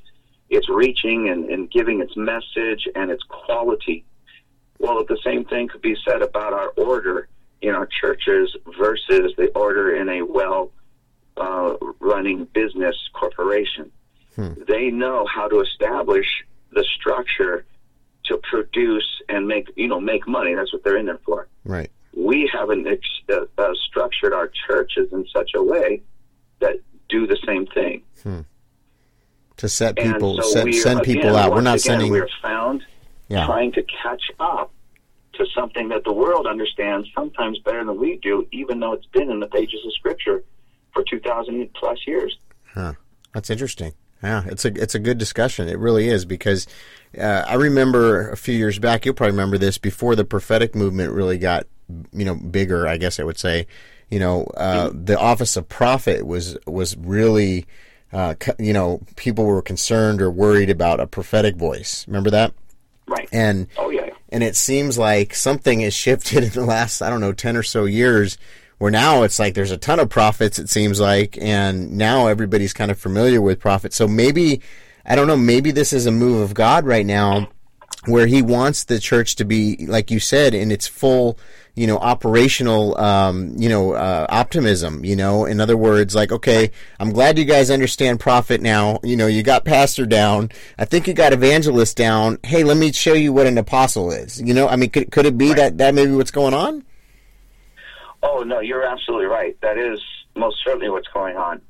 it's 0.50 0.68
reaching 0.68 1.28
and, 1.30 1.48
and 1.48 1.70
giving 1.70 2.00
its 2.00 2.16
message 2.16 2.88
and 2.94 3.10
its 3.10 3.22
quality. 3.22 4.04
Well, 4.82 5.04
the 5.04 5.18
same 5.24 5.44
thing 5.44 5.68
could 5.68 5.80
be 5.80 5.96
said 6.04 6.22
about 6.22 6.52
our 6.52 6.70
order 6.70 7.28
in 7.62 7.70
our 7.70 7.86
churches 7.86 8.54
versus 8.76 9.32
the 9.38 9.48
order 9.54 9.94
in 9.94 10.08
a 10.08 10.22
well 10.22 10.72
uh, 11.36 11.76
running 12.00 12.46
business 12.52 12.96
corporation. 13.12 13.92
They 14.36 14.90
know 14.90 15.24
how 15.32 15.46
to 15.48 15.60
establish 15.60 16.26
the 16.72 16.84
structure 16.98 17.64
to 18.24 18.38
produce 18.38 19.06
and 19.28 19.46
make 19.46 19.68
you 19.76 19.86
know 19.86 20.00
make 20.00 20.26
money. 20.26 20.54
That's 20.54 20.72
what 20.72 20.82
they're 20.82 20.96
in 20.96 21.06
there 21.06 21.20
for. 21.24 21.46
Right. 21.64 21.90
We 22.16 22.50
haven't 22.52 22.88
ex- 22.88 23.06
uh, 23.32 23.44
uh, 23.58 23.74
structured 23.88 24.32
our 24.32 24.50
churches 24.66 25.12
in 25.12 25.26
such 25.32 25.52
a 25.54 25.62
way 25.62 26.02
that 26.58 26.76
do 27.08 27.28
the 27.28 27.38
same 27.46 27.66
thing. 27.66 28.02
To 29.58 29.68
set 29.68 29.96
people, 29.96 30.42
so 30.42 30.64
set, 30.64 30.74
send 30.74 31.00
again, 31.00 31.14
people 31.14 31.36
out. 31.36 31.52
We're 31.52 31.60
not 31.60 31.78
again, 31.78 32.00
sending. 32.00 32.10
We're 32.10 32.28
found 32.42 32.84
Yeah. 33.32 33.46
trying 33.46 33.72
to 33.72 33.82
catch 34.02 34.22
up 34.38 34.72
to 35.34 35.46
something 35.54 35.88
that 35.88 36.04
the 36.04 36.12
world 36.12 36.46
understands 36.46 37.08
sometimes 37.14 37.58
better 37.60 37.82
than 37.84 37.98
we 37.98 38.18
do, 38.18 38.46
even 38.52 38.78
though 38.80 38.92
it's 38.92 39.06
been 39.06 39.30
in 39.30 39.40
the 39.40 39.46
pages 39.46 39.80
of 39.86 39.92
Scripture 39.94 40.44
for 40.92 41.02
two 41.04 41.18
thousand 41.20 41.68
plus 41.74 41.98
years. 42.06 42.38
Huh. 42.74 42.92
That's 43.32 43.48
interesting. 43.48 43.94
Yeah, 44.22 44.44
it's 44.46 44.64
a 44.64 44.68
it's 44.80 44.94
a 44.94 44.98
good 44.98 45.18
discussion. 45.18 45.68
It 45.68 45.78
really 45.78 46.08
is 46.08 46.24
because 46.24 46.66
uh, 47.18 47.44
I 47.46 47.54
remember 47.54 48.30
a 48.30 48.36
few 48.36 48.54
years 48.54 48.78
back. 48.78 49.04
You'll 49.04 49.14
probably 49.14 49.32
remember 49.32 49.58
this 49.58 49.78
before 49.78 50.14
the 50.14 50.24
prophetic 50.24 50.74
movement 50.74 51.12
really 51.12 51.38
got 51.38 51.66
you 52.12 52.24
know 52.24 52.34
bigger. 52.34 52.86
I 52.86 52.98
guess 52.98 53.18
I 53.18 53.24
would 53.24 53.38
say, 53.38 53.66
you 54.10 54.20
know, 54.20 54.44
uh, 54.56 54.90
the 54.92 55.18
office 55.18 55.56
of 55.56 55.68
prophet 55.68 56.26
was 56.26 56.56
was 56.66 56.96
really. 56.96 57.66
Uh, 58.14 58.34
you 58.58 58.74
know, 58.74 59.00
people 59.16 59.46
were 59.46 59.62
concerned 59.62 60.20
or 60.20 60.30
worried 60.30 60.68
about 60.68 61.00
a 61.00 61.06
prophetic 61.06 61.56
voice. 61.56 62.04
Remember 62.06 62.28
that? 62.28 62.52
And 63.32 63.66
oh 63.76 63.90
yeah. 63.90 64.10
and 64.28 64.42
it 64.42 64.56
seems 64.56 64.98
like 64.98 65.34
something 65.34 65.80
has 65.80 65.94
shifted 65.94 66.44
in 66.44 66.50
the 66.50 66.64
last 66.64 67.02
I 67.02 67.10
don't 67.10 67.20
know 67.20 67.32
ten 67.32 67.56
or 67.56 67.62
so 67.62 67.84
years, 67.84 68.38
where 68.78 68.90
now 68.90 69.22
it's 69.22 69.38
like 69.38 69.54
there's 69.54 69.70
a 69.70 69.78
ton 69.78 70.00
of 70.00 70.10
prophets 70.10 70.58
It 70.58 70.68
seems 70.68 71.00
like, 71.00 71.38
and 71.40 71.92
now 71.96 72.26
everybody's 72.26 72.72
kind 72.72 72.90
of 72.90 72.98
familiar 72.98 73.40
with 73.40 73.60
prophets 73.60 73.96
So 73.96 74.06
maybe 74.06 74.60
I 75.04 75.16
don't 75.16 75.26
know. 75.26 75.36
Maybe 75.36 75.70
this 75.70 75.92
is 75.92 76.06
a 76.06 76.12
move 76.12 76.42
of 76.42 76.54
God 76.54 76.86
right 76.86 77.06
now 77.06 77.48
where 78.06 78.26
he 78.26 78.42
wants 78.42 78.84
the 78.84 78.98
church 78.98 79.36
to 79.36 79.44
be, 79.44 79.86
like 79.86 80.10
you 80.10 80.18
said, 80.18 80.54
in 80.54 80.72
its 80.72 80.88
full, 80.88 81.38
you 81.74 81.86
know, 81.86 81.98
operational, 81.98 82.98
um, 82.98 83.54
you 83.56 83.68
know, 83.68 83.92
uh, 83.92 84.26
optimism. 84.28 85.04
You 85.04 85.14
know, 85.14 85.44
in 85.44 85.60
other 85.60 85.76
words, 85.76 86.14
like, 86.14 86.32
okay, 86.32 86.70
I'm 86.98 87.12
glad 87.12 87.38
you 87.38 87.44
guys 87.44 87.70
understand 87.70 88.18
prophet 88.18 88.60
now. 88.60 88.98
You 89.04 89.16
know, 89.16 89.28
you 89.28 89.42
got 89.42 89.64
pastor 89.64 90.04
down. 90.04 90.50
I 90.78 90.84
think 90.84 91.06
you 91.06 91.14
got 91.14 91.32
evangelist 91.32 91.96
down. 91.96 92.38
Hey, 92.42 92.64
let 92.64 92.76
me 92.76 92.92
show 92.92 93.14
you 93.14 93.32
what 93.32 93.46
an 93.46 93.56
apostle 93.56 94.10
is. 94.10 94.40
You 94.40 94.52
know, 94.52 94.68
I 94.68 94.76
mean, 94.76 94.90
could 94.90 95.10
could 95.12 95.26
it 95.26 95.38
be 95.38 95.48
right. 95.48 95.56
that 95.56 95.78
that 95.78 95.94
maybe 95.94 96.12
what's 96.12 96.32
going 96.32 96.54
on? 96.54 96.84
Oh 98.22 98.42
no, 98.42 98.60
you're 98.60 98.84
absolutely 98.84 99.26
right. 99.26 99.56
That 99.62 99.78
is 99.78 100.00
most 100.34 100.56
certainly 100.64 100.90
what's 100.90 101.08
going 101.08 101.36
on. 101.36 101.60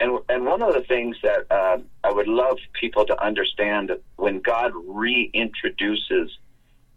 And 0.00 0.18
and 0.28 0.46
one 0.46 0.62
of 0.62 0.74
the 0.74 0.82
things 0.82 1.16
that 1.22 1.50
uh, 1.50 1.78
I 2.04 2.12
would 2.12 2.28
love 2.28 2.58
people 2.72 3.04
to 3.06 3.24
understand 3.24 3.88
that 3.90 4.00
when 4.16 4.40
God 4.40 4.72
reintroduces 4.72 6.28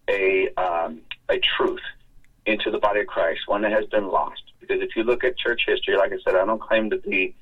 a 0.07 0.49
um, 0.55 1.01
a 1.29 1.39
truth 1.57 1.81
into 2.45 2.69
the 2.69 2.77
body 2.77 3.01
of 3.01 3.07
Christ, 3.07 3.41
one 3.47 3.61
that 3.61 3.71
has 3.71 3.85
been 3.85 4.07
lost. 4.07 4.41
Because 4.59 4.81
if 4.81 4.95
you 4.95 5.03
look 5.03 5.23
at 5.23 5.37
church 5.37 5.61
history, 5.65 5.97
like 5.97 6.11
I 6.11 6.17
said, 6.23 6.35
I 6.35 6.45
don't 6.45 6.61
claim 6.61 6.89
to 6.91 6.97
be 6.97 7.35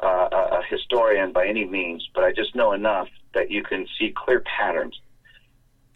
uh, 0.00 0.28
a 0.32 0.60
historian 0.68 1.32
by 1.32 1.46
any 1.46 1.64
means, 1.64 2.08
but 2.14 2.24
I 2.24 2.32
just 2.32 2.54
know 2.54 2.72
enough 2.72 3.08
that 3.34 3.50
you 3.50 3.62
can 3.62 3.86
see 3.98 4.12
clear 4.14 4.40
patterns. 4.40 5.00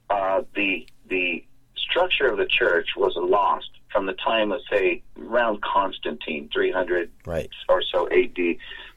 Uh, 0.08 0.42
the 0.54 0.86
the 1.08 1.44
structure 1.76 2.26
of 2.26 2.38
the 2.38 2.46
church 2.46 2.90
was 2.96 3.14
lost 3.16 3.70
from 3.92 4.06
the 4.06 4.14
time 4.14 4.52
of 4.52 4.60
say 4.70 5.02
around 5.20 5.60
Constantine, 5.62 6.48
300 6.52 7.10
right. 7.26 7.50
or 7.68 7.82
so 7.82 8.08
AD 8.10 8.36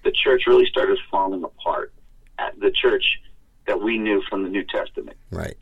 the 0.03 0.11
church 0.11 0.43
really 0.47 0.65
started 0.65 0.97
falling 1.09 1.43
apart. 1.43 1.93
The 2.59 2.71
church 2.71 3.21
that 3.67 3.81
we 3.81 3.97
knew 3.97 4.21
from 4.29 4.43
the 4.43 4.49
New 4.49 4.63
Testament. 4.63 5.17
Right. 5.31 5.55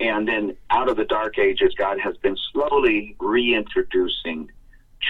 And 0.00 0.26
then 0.26 0.56
out 0.70 0.88
of 0.88 0.96
the 0.96 1.04
dark 1.04 1.38
ages, 1.38 1.74
God 1.76 1.98
has 2.00 2.16
been 2.18 2.36
slowly 2.52 3.16
reintroducing 3.20 4.50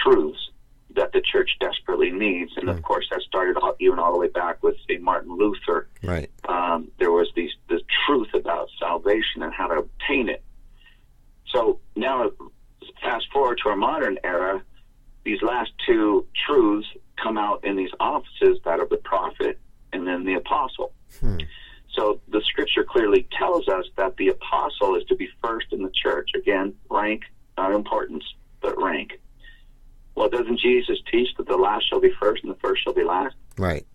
truths 0.03 0.49
that 0.95 1.11
the 1.11 1.21
church 1.21 1.49
desperately 1.59 2.11
needs. 2.11 2.51
And 2.57 2.69
of 2.69 2.77
hmm. 2.77 2.81
course, 2.83 3.07
that 3.11 3.21
started 3.21 3.57
all, 3.57 3.75
even 3.79 3.99
all 3.99 4.11
the 4.11 4.19
way 4.19 4.27
back 4.27 4.61
with 4.61 4.75
say 4.87 4.97
Martin 4.97 5.35
Luther. 5.35 5.87
Right. 6.03 6.29
Um, 6.47 6.91
there 6.99 7.11
was 7.11 7.29
these 7.35 7.51
the 7.69 7.81
truth 8.05 8.33
about 8.33 8.69
salvation 8.79 9.41
and 9.41 9.53
how 9.53 9.67
to 9.67 9.75
obtain 9.79 10.29
it. 10.29 10.43
So 11.47 11.79
now, 11.95 12.31
fast 13.01 13.25
forward 13.31 13.59
to 13.63 13.69
our 13.69 13.75
modern 13.75 14.17
era, 14.23 14.61
these 15.23 15.41
last 15.41 15.71
two 15.85 16.27
truths 16.45 16.87
come 17.21 17.37
out 17.37 17.63
in 17.63 17.75
these 17.75 17.91
offices 17.99 18.59
that 18.65 18.79
are 18.79 18.87
the 18.87 18.97
prophet 18.97 19.59
and 19.91 20.05
then 20.07 20.25
the 20.25 20.33
apostle. 20.33 20.93
Hmm. 21.19 21.37
So 21.95 22.19
the 22.27 22.41
scripture 22.41 22.83
clearly 22.83 23.27
tells 23.37 23.67
us 23.67 23.85
that 23.97 24.17
the 24.17 24.29
apostle 24.29 24.95
is 24.95 25.03
to 25.05 25.15
be 25.15 25.29
first 25.43 25.67
in 25.71 25.83
the 25.83 25.91
church. 25.91 26.31
Again, 26.35 26.73
rank, 26.89 27.23
not 27.57 27.71
importance, 27.71 28.23
but 28.61 28.81
rank. 28.81 29.19
Well, 30.15 30.29
doesn't 30.29 30.59
Jesus 30.59 30.97
teach 31.11 31.29
that 31.37 31.47
the 31.47 31.57
last 31.57 31.87
shall 31.89 31.99
be 31.99 32.11
first 32.19 32.43
and 32.43 32.51
the 32.51 32.59
first 32.59 32.83
shall 32.83 32.93
be 32.93 33.03
last? 33.03 33.35
Right. 33.57 33.85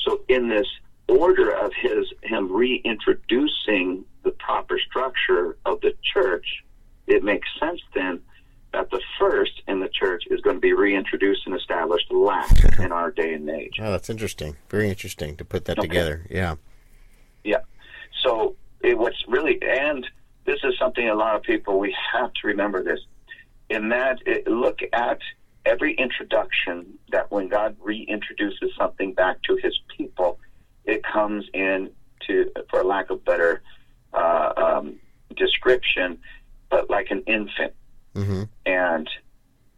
So 0.00 0.22
in 0.28 0.48
this 0.48 0.66
order 1.08 1.50
of 1.50 1.72
his 1.80 2.06
him 2.22 2.52
reintroducing 2.52 4.04
the 4.22 4.30
proper 4.32 4.78
structure 4.78 5.56
of 5.64 5.80
the 5.80 5.94
church, 6.12 6.46
it 7.06 7.22
makes 7.22 7.48
sense 7.58 7.80
then 7.94 8.20
that 8.72 8.90
the 8.90 9.00
first 9.18 9.62
in 9.68 9.80
the 9.80 9.88
church 9.88 10.24
is 10.30 10.40
going 10.40 10.56
to 10.56 10.60
be 10.60 10.72
reintroduced 10.72 11.42
and 11.46 11.54
established 11.54 12.10
last 12.10 12.64
in 12.78 12.90
our 12.90 13.10
day 13.10 13.34
and 13.34 13.48
age. 13.50 13.74
Oh, 13.78 13.90
that's 13.90 14.08
interesting. 14.08 14.56
Very 14.70 14.88
interesting 14.88 15.36
to 15.36 15.44
put 15.44 15.66
that 15.66 15.78
okay. 15.78 15.88
together. 15.88 16.26
Yeah. 16.30 16.56
Yeah. 17.44 17.60
So 18.22 18.56
it, 18.80 18.98
what's 18.98 19.22
really, 19.28 19.58
and 19.62 20.06
this 20.44 20.58
is 20.64 20.74
something 20.78 21.08
a 21.08 21.14
lot 21.14 21.36
of 21.36 21.42
people, 21.42 21.78
we 21.78 21.94
have 22.12 22.32
to 22.34 22.46
remember 22.46 22.82
this. 22.82 23.00
In 23.68 23.88
that, 23.90 24.18
it, 24.26 24.46
look 24.46 24.80
at 24.92 25.18
every 25.64 25.94
introduction 25.94 26.98
that 27.10 27.30
when 27.30 27.48
God 27.48 27.76
reintroduces 27.78 28.74
something 28.76 29.12
back 29.12 29.42
to 29.42 29.56
his 29.62 29.78
people, 29.96 30.38
it 30.84 31.02
comes 31.04 31.44
in 31.54 31.90
to, 32.26 32.50
for 32.70 32.84
lack 32.84 33.10
of 33.10 33.24
better 33.24 33.62
uh, 34.12 34.52
um, 34.56 34.96
description, 35.36 36.18
but 36.72 36.90
like 36.90 37.12
an 37.12 37.22
infant 37.28 37.74
Mm-hmm. 38.14 38.42
And 38.66 39.08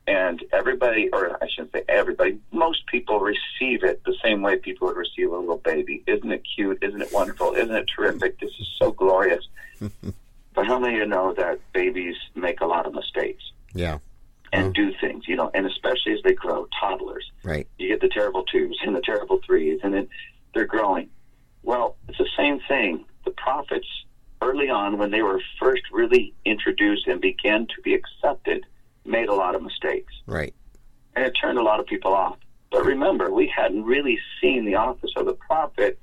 and 0.06 0.44
everybody, 0.52 1.08
or 1.12 1.42
I 1.42 1.48
shouldn't 1.48 1.72
say 1.72 1.82
everybody, 1.88 2.38
most 2.52 2.86
people 2.88 3.20
receive 3.20 3.82
it 3.82 4.02
the 4.04 4.14
same 4.22 4.42
way 4.42 4.58
people 4.58 4.86
would 4.88 4.98
receive 4.98 5.30
a 5.30 5.36
little 5.36 5.56
baby. 5.56 6.02
Isn't 6.06 6.30
it 6.30 6.42
cute? 6.54 6.78
Isn't 6.82 7.00
it 7.00 7.10
wonderful? 7.10 7.54
Isn't 7.54 7.74
it 7.74 7.86
terrific? 7.96 8.38
This 8.38 8.50
is 8.60 8.68
so 8.78 8.92
glorious. 8.92 9.48
but 9.80 10.66
how 10.66 10.78
many 10.78 10.94
of 10.94 11.00
you 11.00 11.06
know 11.06 11.32
that 11.34 11.58
babies 11.72 12.16
make 12.34 12.60
a 12.60 12.66
lot 12.66 12.84
of 12.84 12.92
mistakes? 12.92 13.42
Yeah. 13.72 13.98
And 14.52 14.72
mm. 14.72 14.74
do 14.74 14.92
things, 15.00 15.26
you 15.26 15.36
know, 15.36 15.50
and 15.54 15.66
especially 15.66 16.12
as 16.12 16.20
they 16.22 16.34
grow, 16.34 16.68
toddlers. 16.78 17.30
Right. 17.42 17.66
You 17.78 17.88
get 17.88 18.02
the 18.02 18.10
terrible 18.10 18.44
twos 18.44 18.78
and 18.84 18.94
the 18.94 19.00
terrible 19.00 19.40
threes, 19.46 19.80
and 19.82 19.94
then 19.94 20.08
they're 20.52 20.66
growing. 20.66 21.08
Well, 21.62 21.96
it's 22.08 22.18
the 22.18 22.28
same 22.36 22.60
thing. 22.68 23.06
The 23.24 23.30
prophets 23.30 23.88
early 24.44 24.68
on, 24.68 24.98
when 24.98 25.10
they 25.10 25.22
were 25.22 25.40
first 25.58 25.82
really 25.92 26.34
introduced 26.44 27.06
and 27.06 27.20
began 27.20 27.66
to 27.66 27.82
be 27.82 27.94
accepted, 27.94 28.64
made 29.04 29.28
a 29.28 29.34
lot 29.34 29.54
of 29.54 29.62
mistakes. 29.62 30.12
Right. 30.26 30.54
And 31.16 31.24
it 31.24 31.32
turned 31.40 31.58
a 31.58 31.62
lot 31.62 31.80
of 31.80 31.86
people 31.86 32.12
off. 32.12 32.38
But 32.70 32.84
remember, 32.84 33.30
we 33.30 33.52
hadn't 33.54 33.84
really 33.84 34.18
seen 34.40 34.64
the 34.64 34.74
office 34.74 35.12
of 35.16 35.26
the 35.26 35.34
prophet 35.34 35.98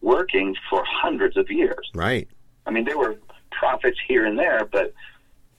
working 0.00 0.54
for 0.68 0.84
hundreds 0.84 1.36
of 1.36 1.50
years. 1.50 1.90
Right. 1.94 2.28
I 2.66 2.70
mean, 2.70 2.84
there 2.84 2.98
were 2.98 3.16
prophets 3.52 3.98
here 4.08 4.26
and 4.26 4.38
there, 4.38 4.64
but 4.64 4.92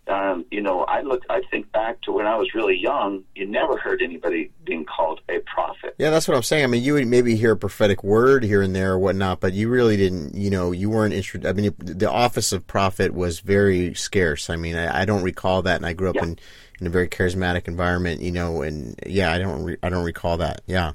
um, 0.07 0.45
you 0.51 0.61
know, 0.61 0.83
I 0.83 1.01
look, 1.01 1.23
I 1.29 1.41
think 1.51 1.71
back 1.71 2.01
to 2.03 2.11
when 2.11 2.25
I 2.25 2.37
was 2.37 2.53
really 2.53 2.77
young. 2.77 3.23
You 3.35 3.45
never 3.45 3.77
heard 3.77 4.01
anybody 4.01 4.51
being 4.63 4.85
called 4.85 5.21
a 5.27 5.39
prophet. 5.39 5.95
Yeah, 5.97 6.11
that's 6.11 6.27
what 6.27 6.37
I'm 6.37 6.43
saying. 6.43 6.63
I 6.63 6.67
mean, 6.67 6.83
you 6.83 6.93
would 6.93 7.07
maybe 7.07 7.35
hear 7.35 7.51
a 7.51 7.57
prophetic 7.57 8.03
word 8.03 8.43
here 8.43 8.61
and 8.61 8.75
there 8.75 8.93
or 8.93 8.99
whatnot, 8.99 9.41
but 9.41 9.53
you 9.53 9.69
really 9.69 9.97
didn't. 9.97 10.35
You 10.35 10.49
know, 10.49 10.71
you 10.71 10.89
weren't 10.89 11.13
interested. 11.13 11.45
I 11.45 11.53
mean, 11.53 11.73
the 11.77 12.09
office 12.09 12.51
of 12.51 12.65
prophet 12.67 13.13
was 13.13 13.41
very 13.41 13.93
scarce. 13.95 14.49
I 14.49 14.55
mean, 14.55 14.75
I, 14.75 15.01
I 15.01 15.05
don't 15.05 15.23
recall 15.23 15.61
that, 15.63 15.75
and 15.75 15.85
I 15.85 15.93
grew 15.93 16.09
up 16.09 16.15
yeah. 16.15 16.23
in 16.23 16.39
in 16.79 16.87
a 16.87 16.89
very 16.89 17.09
charismatic 17.09 17.67
environment. 17.67 18.21
You 18.21 18.31
know, 18.31 18.61
and 18.61 18.97
yeah, 19.05 19.33
I 19.33 19.39
don't, 19.39 19.63
re- 19.63 19.77
I 19.83 19.89
don't 19.89 20.05
recall 20.05 20.37
that. 20.37 20.61
Yeah. 20.67 20.93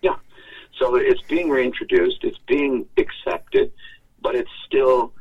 Yeah. 0.00 0.16
So 0.78 0.96
it's 0.96 1.22
being 1.22 1.50
reintroduced. 1.50 2.24
It's 2.24 2.38
being 2.46 2.86
accepted, 2.96 3.70
but 4.22 4.34
it's 4.34 4.50
still 4.66 5.12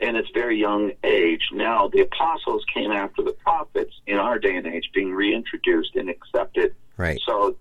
in 0.00 0.16
its 0.16 0.28
very 0.32 0.58
young 0.58 0.92
age. 1.04 1.42
Now, 1.52 1.88
the 1.88 2.00
apostles 2.00 2.64
came 2.72 2.90
after 2.90 3.22
the 3.22 3.32
prophets 3.32 3.92
in 4.06 4.16
our 4.16 4.38
day 4.38 4.56
and 4.56 4.66
age, 4.66 4.90
being 4.94 5.12
reintroduced 5.12 5.94
and 5.94 6.08
accepted. 6.08 6.74
Right. 6.96 7.20
So, 7.26 7.56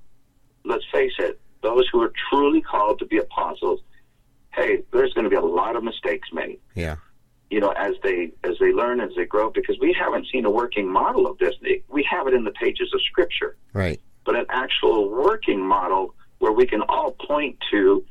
let's 0.64 0.86
face 0.92 1.14
it, 1.20 1.40
those 1.62 1.88
who 1.92 2.02
are 2.02 2.14
truly 2.30 2.62
called 2.62 3.00
to 3.00 3.06
be 3.06 3.18
apostles, 3.18 3.82
hey, 4.54 4.84
there's 4.92 5.14
going 5.14 5.26
to 5.26 5.30
be 5.30 5.36
a 5.36 5.42
lot 5.42 5.76
of 5.76 5.84
mistakes 5.84 6.30
made. 6.34 6.60
Yeah. 6.76 6.96
You 7.50 7.60
know, 7.60 7.72
as 7.72 7.96
they 8.04 8.32
as 8.44 8.56
they 8.60 8.72
learn, 8.72 9.02
as 9.02 9.10
they 9.18 9.26
grow, 9.26 9.50
because 9.50 9.78
we 9.82 9.92
haven't 10.00 10.28
seen 10.32 10.46
a 10.46 10.52
working 10.52 10.88
model 10.88 11.26
of 11.26 11.38
this. 11.40 11.56
We 11.90 12.08
have 12.10 12.28
it 12.28 12.34
in 12.36 12.44
the 12.44 12.52
pages 12.52 12.92
of 12.94 13.02
Scripture. 13.02 13.58
Right. 13.74 14.00
But 14.24 14.36
an 14.36 14.46
actual 14.50 15.10
working 15.10 15.60
model 15.60 16.14
where 16.38 16.52
we 16.52 16.68
can 16.68 16.84
all 16.84 17.12
point 17.12 17.58
to 17.72 18.06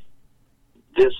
this 0.97 1.15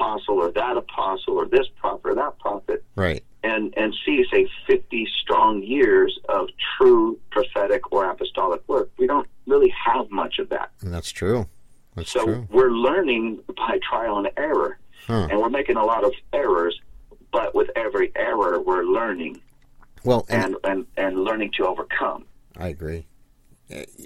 apostle 0.00 0.36
or 0.36 0.50
that 0.52 0.76
apostle 0.76 1.34
or 1.34 1.46
this 1.46 1.66
prophet 1.76 2.00
or 2.04 2.14
that 2.14 2.38
prophet. 2.38 2.84
Right. 2.96 3.22
And 3.42 3.72
and 3.76 3.94
see 4.04 4.24
say 4.30 4.48
fifty 4.66 5.06
strong 5.22 5.62
years 5.62 6.18
of 6.28 6.48
true 6.76 7.18
prophetic 7.30 7.92
or 7.92 8.10
apostolic 8.10 8.66
work. 8.68 8.90
We 8.98 9.06
don't 9.06 9.28
really 9.46 9.72
have 9.84 10.10
much 10.10 10.38
of 10.38 10.48
that. 10.50 10.70
And 10.82 10.92
that's 10.92 11.10
true. 11.10 11.48
That's 11.94 12.10
so 12.10 12.24
true. 12.24 12.48
we're 12.50 12.70
learning 12.70 13.40
by 13.56 13.78
trial 13.88 14.18
and 14.18 14.30
error. 14.36 14.78
Huh. 15.06 15.28
And 15.30 15.40
we're 15.40 15.50
making 15.50 15.76
a 15.76 15.84
lot 15.84 16.04
of 16.04 16.12
errors, 16.32 16.78
but 17.32 17.54
with 17.54 17.70
every 17.74 18.12
error 18.14 18.60
we're 18.60 18.84
learning. 18.84 19.40
Well, 20.04 20.24
and, 20.28 20.44
and, 20.44 20.56
and, 20.64 20.86
and 20.96 21.24
learning 21.24 21.52
to 21.56 21.66
overcome. 21.66 22.26
I 22.56 22.68
agree 22.68 23.06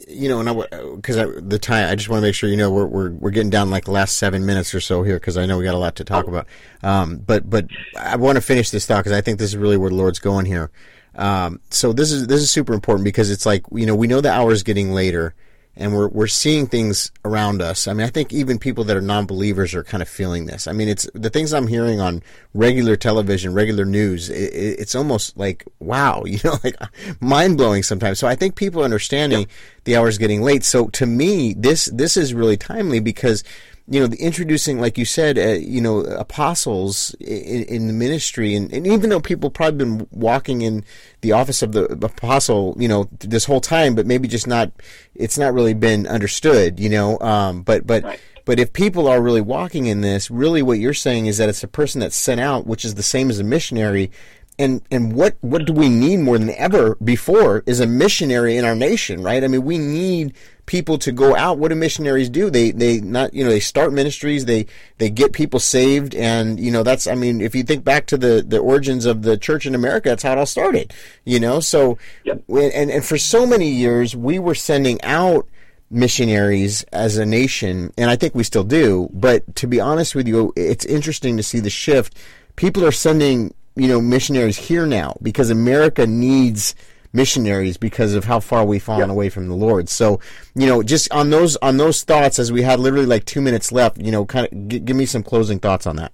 you 0.09 0.29
know, 0.29 0.41
and 0.41 0.49
I 0.49 0.95
because 0.95 1.17
I, 1.17 1.27
the 1.27 1.59
time, 1.59 1.91
I 1.91 1.95
just 1.95 2.09
want 2.09 2.21
to 2.21 2.27
make 2.27 2.35
sure 2.35 2.49
you 2.49 2.57
know 2.57 2.71
we're 2.71 2.87
we're 2.87 3.11
we're 3.11 3.31
getting 3.31 3.51
down 3.51 3.71
like 3.71 3.85
the 3.85 3.91
last 3.91 4.17
seven 4.17 4.45
minutes 4.45 4.75
or 4.75 4.81
so 4.81 5.03
here 5.03 5.17
because 5.17 5.37
I 5.37 5.47
know 5.47 5.59
we 5.59 5.65
got 5.65 5.75
a 5.75 5.79
lot 5.79 5.97
to 5.97 6.05
talk 6.05 6.27
oh. 6.27 6.29
about. 6.29 6.47
Um, 6.83 7.19
but 7.19 7.49
but 7.49 7.67
I 7.99 8.17
want 8.17 8.37
to 8.37 8.43
finish 8.43 8.71
this 8.71 8.87
thought 8.87 8.99
because 8.99 9.13
I 9.13 9.21
think 9.21 9.39
this 9.39 9.51
is 9.51 9.57
really 9.57 9.77
where 9.77 9.91
the 9.91 9.97
Lord's 9.97 10.19
going 10.19 10.47
here. 10.47 10.71
Um, 11.17 11.61
so 11.71 11.93
this 11.93 12.13
is 12.13 12.27
this 12.27 12.41
is 12.41 12.51
super 12.51 12.75
important 12.75 13.05
because 13.05 13.31
it's 13.31 13.47
like 13.47 13.65
you 13.73 13.87
know 13.87 13.95
we 13.95 14.07
know 14.07 14.21
the 14.21 14.33
hour 14.33 14.53
is 14.53 14.63
getting 14.63 14.93
later, 14.93 15.35
and 15.77 15.93
we're 15.93 16.09
we're 16.09 16.27
seeing 16.27 16.67
things 16.67 17.11
around 17.25 17.61
us. 17.61 17.89
I 17.89 17.93
mean, 17.95 18.07
I 18.07 18.11
think 18.11 18.33
even 18.33 18.59
people 18.59 18.85
that 18.85 18.97
are 18.97 19.01
non-believers 19.01 19.75
are 19.75 19.83
kind 19.83 20.03
of 20.03 20.09
feeling 20.09 20.47
this. 20.47 20.69
I 20.69 20.73
mean, 20.73 20.89
it's 20.89 21.09
the 21.15 21.31
things 21.31 21.53
I'm 21.53 21.67
hearing 21.67 22.01
on 22.01 22.23
regular 22.55 22.97
television, 22.97 23.55
regular 23.55 23.85
news. 23.85 24.31
It, 24.31 24.53
it's 24.55 24.95
almost 24.95 25.37
like 25.37 25.65
wow, 25.81 26.25
you 26.27 26.39
know, 26.45 26.59
like 26.63 26.77
mind 27.21 27.57
blowing 27.57 27.83
sometimes. 27.83 28.19
So 28.19 28.27
I 28.27 28.37
think 28.37 28.55
people 28.55 28.83
understanding 28.83 29.47
the 29.85 29.97
hour's 29.97 30.19
getting 30.19 30.43
late. 30.43 30.65
So 30.65 30.89
to 30.89 31.07
me, 31.07 31.55
this 31.55 31.87
this 31.87 32.17
is 32.17 32.35
really 32.35 32.57
timely 32.57 33.01
because 33.01 33.43
you 33.87 34.01
know, 34.01 34.07
the 34.07 34.17
introducing, 34.17 34.81
like 34.81 34.97
you 34.97 35.05
said, 35.05 35.39
uh, 35.39 35.49
you 35.49 35.81
know, 35.81 36.01
apostles 36.01 37.15
in, 37.21 37.65
in 37.65 37.87
the 37.87 37.93
ministry, 37.93 38.55
and, 38.55 38.73
and, 38.73 38.87
even 38.87 39.11
though 39.11 39.21
people 39.21 39.51
probably 39.51 39.85
been 39.85 40.09
walking 40.11 40.63
in 40.63 40.85
the 41.21 41.33
office 41.33 41.63
of 41.63 41.73
the 41.73 41.85
apostle, 41.85 42.75
you 42.79 42.89
know, 42.89 43.09
this 43.21 43.45
whole 43.45 43.61
time, 43.61 43.95
but 43.95 44.07
maybe 44.07 44.27
just 44.27 44.47
not, 44.47 44.73
it's 45.15 45.37
not 45.37 45.53
really 45.53 45.75
been 45.75 46.07
understood, 46.07 46.81
you 46.81 46.89
know. 46.89 47.19
Um, 47.21 47.63
but 47.63 47.87
but 47.87 48.05
right. 48.05 48.21
but 48.47 48.59
if 48.59 48.73
people 48.73 49.07
are 49.07 49.21
really 49.21 49.43
walking 49.43 49.85
in 49.85 50.01
this, 50.01 50.31
really, 50.31 50.63
what 50.63 50.79
you're 50.79 50.95
saying 50.95 51.27
is 51.27 51.37
that 51.37 51.51
it's 51.51 51.63
a 51.63 51.69
person 51.69 52.01
that's 52.01 52.17
sent 52.17 52.41
out, 52.41 52.67
which 52.67 52.87
is 52.87 52.95
the 52.95 53.03
same 53.03 53.29
as 53.29 53.39
a 53.39 53.45
missionary, 53.45 54.11
and 54.59 54.83
and 54.91 55.15
what 55.15 55.37
what 55.41 55.65
do 55.65 55.73
we 55.73 55.89
need 55.89 56.19
more 56.19 56.39
than 56.39 56.51
ever 56.51 56.95
before 56.97 57.65
is 57.67 57.81
a 57.81 57.87
missionary 57.87 58.57
in 58.57 58.65
our 58.65 58.77
nation, 58.77 59.23
right? 59.23 59.43
I 59.43 59.49
mean, 59.49 59.65
we 59.65 59.79
need 59.79 60.35
people 60.67 60.97
to 60.99 61.13
go 61.13 61.35
out. 61.37 61.59
What 61.59 61.69
do 61.69 61.75
missionaries 61.75 62.31
do? 62.31 62.51
They 62.51 62.71
they 62.71 63.01
not 63.01 63.35
you 63.35 63.43
know 63.43 63.51
they 63.51 63.61
start 63.61 63.93
ministries, 63.93 64.45
they 64.45 64.67
they 64.99 65.11
get 65.11 65.33
people 65.33 65.59
saved, 65.59 66.15
and 66.15 66.61
you 66.61 66.71
know 66.71 66.85
that's 66.85 67.07
I 67.07 67.15
mean, 67.15 67.41
if 67.41 67.55
you 67.55 67.65
think 67.65 67.85
back 67.85 68.07
to 68.07 68.17
the 68.17 68.45
the 68.47 68.59
origins 68.59 69.07
of 69.07 69.23
the 69.23 69.37
church 69.37 69.67
in 69.67 69.75
America, 69.75 70.11
that's 70.11 70.23
how 70.23 70.33
it 70.33 70.39
all 70.39 70.47
started. 70.47 70.95
You 71.25 71.41
know, 71.41 71.59
so 71.59 71.99
yep. 72.25 72.43
and 72.49 72.91
and 72.91 73.05
for 73.05 73.19
so 73.19 73.47
many 73.47 73.71
years 73.71 74.15
we 74.15 74.39
were 74.39 74.55
sending 74.55 75.03
out 75.03 75.49
missionaries 75.91 76.85
as 76.93 77.17
a 77.17 77.27
nation, 77.27 77.93
and 77.99 78.09
I 78.09 78.15
think 78.17 78.35
we 78.37 78.45
still 78.45 78.65
do. 78.65 79.09
But 79.13 79.57
to 79.57 79.67
be 79.67 79.81
honest 79.81 80.15
with 80.15 80.29
you, 80.29 80.53
it's 80.55 80.85
interesting 80.85 81.37
to 81.37 81.43
see 81.43 81.59
the 81.59 81.71
shift. 81.71 82.17
People 82.57 82.85
are 82.85 82.93
sending 82.93 83.53
you 83.77 83.89
know 83.89 84.01
missionaries 84.01 84.57
here 84.57 84.87
now 84.87 85.17
because 85.23 85.51
America 85.51 86.07
needs 86.07 86.75
missionaries 87.15 87.77
because 87.77 88.15
of 88.15 88.25
how 88.25 88.41
far 88.41 88.65
we've 88.67 88.83
fallen 88.83 89.09
yep. 89.09 89.11
away 89.11 89.29
from 89.29 89.49
the 89.49 89.55
Lord. 89.55 89.89
So, 89.89 90.21
you 90.55 90.67
know, 90.67 90.83
just 90.83 91.11
on 91.13 91.31
those 91.31 91.57
on 91.57 91.77
those 91.77 92.03
thoughts, 92.03 92.39
as 92.39 92.53
we 92.53 92.63
had 92.63 92.81
literally 92.81 93.07
like 93.07 93.25
two 93.25 93.41
minutes 93.41 93.73
left, 93.73 93.99
you 93.99 94.11
know, 94.11 94.27
kind 94.27 94.47
of 94.51 94.69
g- 94.69 94.81
give 94.81 94.97
me 94.97 95.07
some 95.07 95.23
closing 95.23 95.59
thoughts 95.59 95.87
on 95.87 95.97
that. 95.97 96.13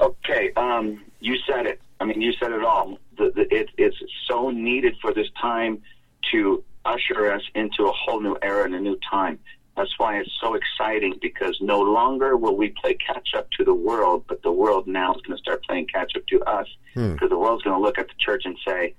Okay, 0.00 0.52
um, 0.56 1.02
you 1.20 1.36
said 1.46 1.66
it. 1.66 1.80
I 2.00 2.04
mean, 2.04 2.20
you 2.20 2.32
said 2.40 2.52
it 2.52 2.64
all. 2.64 2.98
The, 3.16 3.30
the, 3.34 3.54
it, 3.54 3.68
it's 3.76 3.96
so 4.28 4.50
needed 4.50 4.96
for 5.00 5.12
this 5.12 5.28
time 5.40 5.82
to 6.32 6.64
usher 6.84 7.32
us 7.32 7.42
into 7.54 7.84
a 7.84 7.92
whole 7.92 8.20
new 8.20 8.36
era 8.42 8.64
and 8.64 8.74
a 8.74 8.80
new 8.80 8.98
time. 9.08 9.38
That's 9.76 9.98
why 9.98 10.18
it's 10.18 10.30
so 10.40 10.54
exciting 10.54 11.18
because 11.20 11.58
no 11.60 11.80
longer 11.80 12.36
will 12.36 12.56
we 12.56 12.74
play 12.80 12.94
catch 12.94 13.30
up 13.36 13.50
to 13.52 13.64
the 13.64 13.74
world, 13.74 14.24
but 14.28 14.42
the 14.42 14.52
world 14.52 14.86
now 14.86 15.14
is 15.14 15.22
going 15.22 15.36
to 15.36 15.42
start 15.42 15.64
playing 15.64 15.88
catch 15.88 16.12
up 16.16 16.26
to 16.28 16.40
us 16.42 16.68
hmm. 16.94 17.12
because 17.12 17.30
the 17.30 17.38
world's 17.38 17.62
going 17.62 17.76
to 17.76 17.82
look 17.82 17.98
at 17.98 18.08
the 18.08 18.14
church 18.18 18.42
and 18.44 18.56
say, 18.66 18.94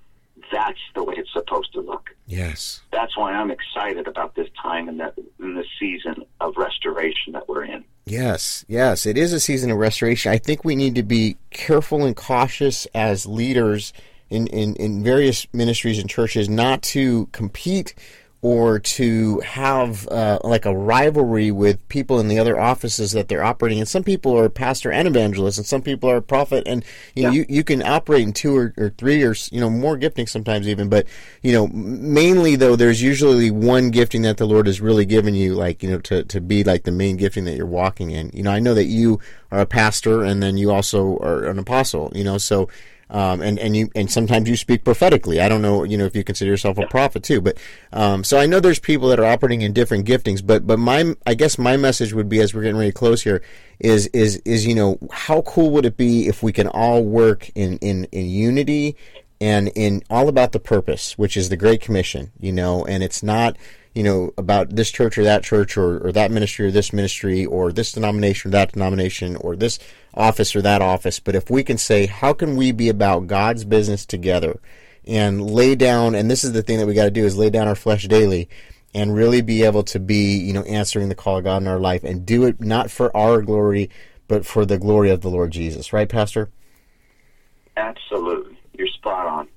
that's 0.52 0.80
the 0.94 1.04
way 1.04 1.16
it's 1.18 1.32
supposed 1.32 1.72
to 1.74 1.82
look. 1.82 2.10
Yes. 2.28 2.82
That's 2.92 3.16
why 3.18 3.34
I'm 3.34 3.52
excited 3.52 4.08
about 4.08 4.36
this 4.36 4.50
time 4.62 4.90
and 4.90 5.00
that 5.00 5.18
in 5.40 5.56
this 5.56 5.68
season 5.80 6.26
of 6.42 6.56
restoration 6.58 7.34
that 7.34 7.48
we're 7.48 7.64
in. 7.64 7.84
Yes, 8.06 8.66
yes, 8.68 9.06
it 9.06 9.18
is 9.18 9.34
a 9.34 9.40
season 9.40 9.72
of 9.72 9.78
restoration. 9.78 10.32
I 10.32 10.38
think 10.38 10.64
we 10.64 10.76
need 10.76 10.96
to 10.96 11.04
be 11.04 11.38
careful 11.50 12.06
and 12.06 12.16
cautious 12.16 12.86
as 12.94 13.26
leaders 13.26 13.94
in, 14.30 14.48
in, 14.48 14.76
in 14.76 15.04
various 15.04 15.48
ministries 15.54 16.00
and 16.00 16.10
churches 16.10 16.48
not 16.48 16.82
to 16.84 17.28
compete 17.28 17.96
or 18.45 18.77
to 18.77 19.39
have 19.39 20.08
uh, 20.10 20.38
like 20.43 20.67
a 20.67 20.77
rivalry 20.77 21.49
with 21.49 21.79
people 21.89 22.19
in 22.19 22.27
the 22.27 22.38
other 22.38 22.60
offices 22.60 23.12
that 23.12 23.27
they're 23.27 23.43
operating. 23.43 23.79
And 23.79 23.88
some 23.88 24.03
people 24.03 24.38
are 24.38 24.49
pastor 24.49 24.91
and 24.91 25.08
evangelist 25.08 25.58
and 25.58 25.65
some 25.65 25.81
people 25.81 26.12
are 26.12 26.21
prophet. 26.21 26.62
And 26.67 26.86
you 27.15 27.23
yeah. 27.23 27.29
know 27.29 27.34
you, 27.34 27.45
you 27.49 27.63
can 27.63 27.81
operate 27.81 28.21
in 28.21 28.34
two 28.34 28.55
or, 28.55 28.71
or, 28.77 28.89
three 28.99 29.23
or 29.23 29.34
you 29.51 29.60
know 29.60 29.71
more 29.71 29.97
gifting 29.97 30.27
sometimes 30.27 30.67
even. 30.67 30.89
But 30.89 31.08
you 31.41 31.53
know 31.53 31.65
mainly 31.69 32.55
though 32.55 32.75
there's 32.75 33.01
usually 33.01 33.49
one 33.49 33.89
gifting 33.89 34.21
that 34.21 34.38
the 34.38 34.45
lord 34.45 34.67
has 34.67 34.79
really 34.79 35.08
given 35.08 35.34
you 35.34 35.55
like 35.55 35.81
you 35.81 35.89
know 35.89 35.99
to, 36.01 36.23
to 36.25 36.39
be 36.39 36.63
like 36.63 36.84
the 36.84 36.91
main 36.91 37.17
gifting 37.17 37.45
that 37.45 37.55
you're 37.55 37.65
walking 37.65 38.12
in. 38.12 38.29
You 38.31 38.43
know 38.43 38.51
i 38.51 38.60
know 38.60 38.75
that 38.75 38.86
you 38.86 39.19
are 39.51 39.62
a 39.62 39.65
pastor 39.65 40.23
and 40.23 40.43
then 40.43 40.55
you 40.55 40.69
also 40.69 41.17
are 41.17 41.45
an 41.45 41.58
apostle 41.58 42.12
you 42.13 42.23
know. 42.23 42.38
So 42.38 42.69
um, 43.10 43.41
and 43.41 43.60
and 43.60 43.76
you 43.76 43.89
and 43.96 44.12
sometimes 44.12 44.50
you 44.50 44.56
speak 44.56 44.84
prophetically. 44.84 45.39
I 45.39 45.50
don't 45.50 45.62
know, 45.62 45.84
you 45.84 45.98
know, 45.98 46.06
if 46.06 46.15
you 46.15 46.24
consider 46.24 46.50
yourself 46.52 46.78
a 46.78 46.88
prophet 46.88 47.24
too, 47.24 47.41
but 47.41 47.58
um, 47.94 48.24
so 48.24 48.38
I 48.39 48.46
know 48.46 48.60
there's 48.60 48.80
people 48.80 49.10
that 49.10 49.20
are 49.20 49.26
operating 49.26 49.62
in 49.62 49.74
different 49.74 50.08
giftings. 50.08 50.46
But 50.46 50.65
but 50.65 50.80
my 50.80 51.15
I 51.26 51.36
guess 51.36 51.58
my 51.58 51.78
message 51.78 52.13
would 52.13 52.30
be 52.30 52.39
as 52.39 52.54
we're 52.54 52.63
getting 52.63 52.78
ready 52.78 52.91
to 52.91 52.98
close 52.98 53.24
here 53.24 53.41
is 53.80 54.08
is 54.08 54.38
is 54.46 54.65
you 54.65 54.76
know 54.76 54.98
how 55.12 55.41
cool 55.41 55.72
would 55.72 55.86
it 55.86 55.98
be 55.98 56.28
if 56.28 56.41
we 56.41 56.52
can 56.52 56.68
all 56.68 57.04
work 57.04 57.50
in 57.56 57.78
in 57.80 58.06
in 58.12 58.28
unity 58.28 58.96
and 59.41 59.68
in 59.76 60.02
all 60.10 60.30
about 60.30 60.54
the 60.54 60.60
purpose, 60.60 61.18
which 61.18 61.36
is 61.36 61.50
the 61.50 61.58
Great 61.58 61.82
Commission, 61.82 62.32
you 62.39 62.52
know, 62.52 62.86
and 62.86 63.04
it's 63.04 63.22
not 63.22 63.58
you 63.95 64.03
know, 64.03 64.34
about 64.38 64.75
this 64.75 64.91
church 64.91 65.17
or 65.17 65.23
that 65.23 65.41
church 65.41 65.77
or, 65.77 66.05
or 66.05 66.12
that 66.12 66.29
ministry 66.29 66.67
or 66.67 66.71
this 66.71 66.91
ministry 66.91 67.45
or 67.45 67.71
this 67.71 67.93
denomination 67.93 68.49
or 68.49 68.51
that 68.51 68.73
denomination 68.73 69.38
or 69.38 69.55
this 69.55 69.79
office 70.13 70.53
or 70.53 70.62
that 70.62 70.81
office. 70.81 71.19
But 71.19 71.34
if 71.34 71.49
we 71.49 71.63
can 71.63 71.77
say, 71.77 72.05
how 72.05 72.34
can 72.34 72.58
we 72.58 72.73
be 72.73 72.89
about 72.89 73.27
God's 73.27 73.63
business 73.63 74.05
together 74.05 74.60
and 75.08 75.49
lay 75.49 75.75
down, 75.75 76.13
and 76.13 76.29
this 76.29 76.43
is 76.43 76.51
the 76.51 76.62
thing 76.62 76.77
that 76.79 76.88
we 76.88 76.93
got 76.93 77.05
to 77.05 77.12
do 77.12 77.25
is 77.25 77.38
lay 77.38 77.49
down 77.49 77.69
our 77.69 77.75
flesh 77.75 78.05
daily 78.08 78.49
and 78.93 79.15
really 79.15 79.41
be 79.41 79.63
able 79.63 79.84
to 79.84 79.99
be, 79.99 80.38
you 80.38 80.51
know, 80.51 80.63
answering 80.63 81.08
the 81.08 81.15
call 81.15 81.38
of 81.38 81.45
God 81.45 81.62
in 81.62 81.67
our 81.67 81.79
life 81.79 82.03
and 82.03 82.25
do 82.25 82.43
it 82.43 82.60
not 82.60 82.91
for 82.91 83.15
our 83.15 83.41
glory, 83.41 83.89
but 84.27 84.45
for 84.45 84.65
the 84.65 84.77
glory 84.77 85.10
of 85.10 85.21
the 85.21 85.29
Lord 85.29 85.51
Jesus. 85.51 85.93
Right, 85.93 86.10
Pastor? 86.10 86.49
Absolutely. 87.77 88.58
You're 88.77 88.88
spot 88.88 89.25
on. 89.25 89.47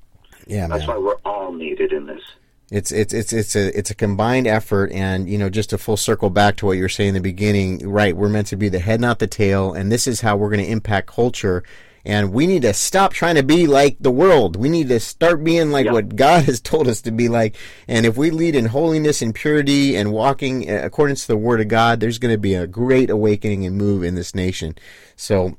Yeah, 0.47 0.69
That's 0.69 0.87
man. 0.87 0.97
why 0.97 0.99
we're 0.99 1.21
all 1.25 1.53
needed 1.53 1.93
in 1.93 2.07
this. 2.07 2.23
It's 2.71 2.93
it's 2.93 3.15
it's 3.15 3.33
it's 3.33 3.57
a 3.57 3.77
it's 3.77 3.91
a 3.91 3.95
combined 3.95 4.47
effort, 4.47 4.93
and 4.93 5.29
you 5.29 5.39
know, 5.39 5.49
just 5.49 5.71
to 5.71 5.79
full 5.79 5.97
circle 5.97 6.29
back 6.29 6.57
to 6.57 6.67
what 6.67 6.73
you 6.73 6.83
were 6.83 6.89
saying 6.91 7.09
in 7.09 7.15
the 7.15 7.21
beginning, 7.21 7.89
right? 7.89 8.15
We're 8.15 8.29
meant 8.29 8.49
to 8.49 8.57
be 8.57 8.69
the 8.69 8.79
head, 8.79 9.01
not 9.01 9.21
the 9.21 9.27
tail, 9.27 9.73
and 9.73 9.91
this 9.91 10.07
is 10.07 10.21
how 10.21 10.37
we're 10.37 10.51
going 10.51 10.65
to 10.65 10.71
impact 10.71 11.07
culture. 11.09 11.63
And 12.05 12.33
we 12.33 12.47
need 12.47 12.63
to 12.63 12.73
stop 12.73 13.13
trying 13.13 13.35
to 13.35 13.43
be 13.43 13.67
like 13.67 13.97
the 14.01 14.11
world. 14.11 14.57
We 14.57 14.69
need 14.69 14.89
to 14.89 15.01
start 15.01 15.45
being 15.45 15.71
like 15.71 15.85
yep. 15.85 15.93
what 15.93 16.17
God 16.17 16.45
has 16.47 16.61
told 16.61 16.89
us 16.89 17.03
to 17.03 17.11
be 17.11 17.29
like. 17.29 17.57
And 17.87 18.07
if 18.07 18.17
we 18.17 18.31
lead 18.31 18.55
in 18.55 18.67
holiness 18.67 19.21
and 19.21 19.35
purity 19.35 19.97
and 19.97 20.13
walking 20.13 20.71
uh, 20.71 20.81
according 20.85 21.17
to 21.17 21.27
the 21.27 21.37
Word 21.37 21.61
of 21.61 21.69
God, 21.69 22.01
there's 22.01 22.19
going 22.19 22.33
to 22.33 22.39
be 22.39 22.55
a 22.55 22.67
great 22.67 23.11
awakening 23.11 23.67
and 23.67 23.77
move 23.77 24.03
in 24.03 24.15
this 24.15 24.35
nation. 24.35 24.77
So 25.17 25.59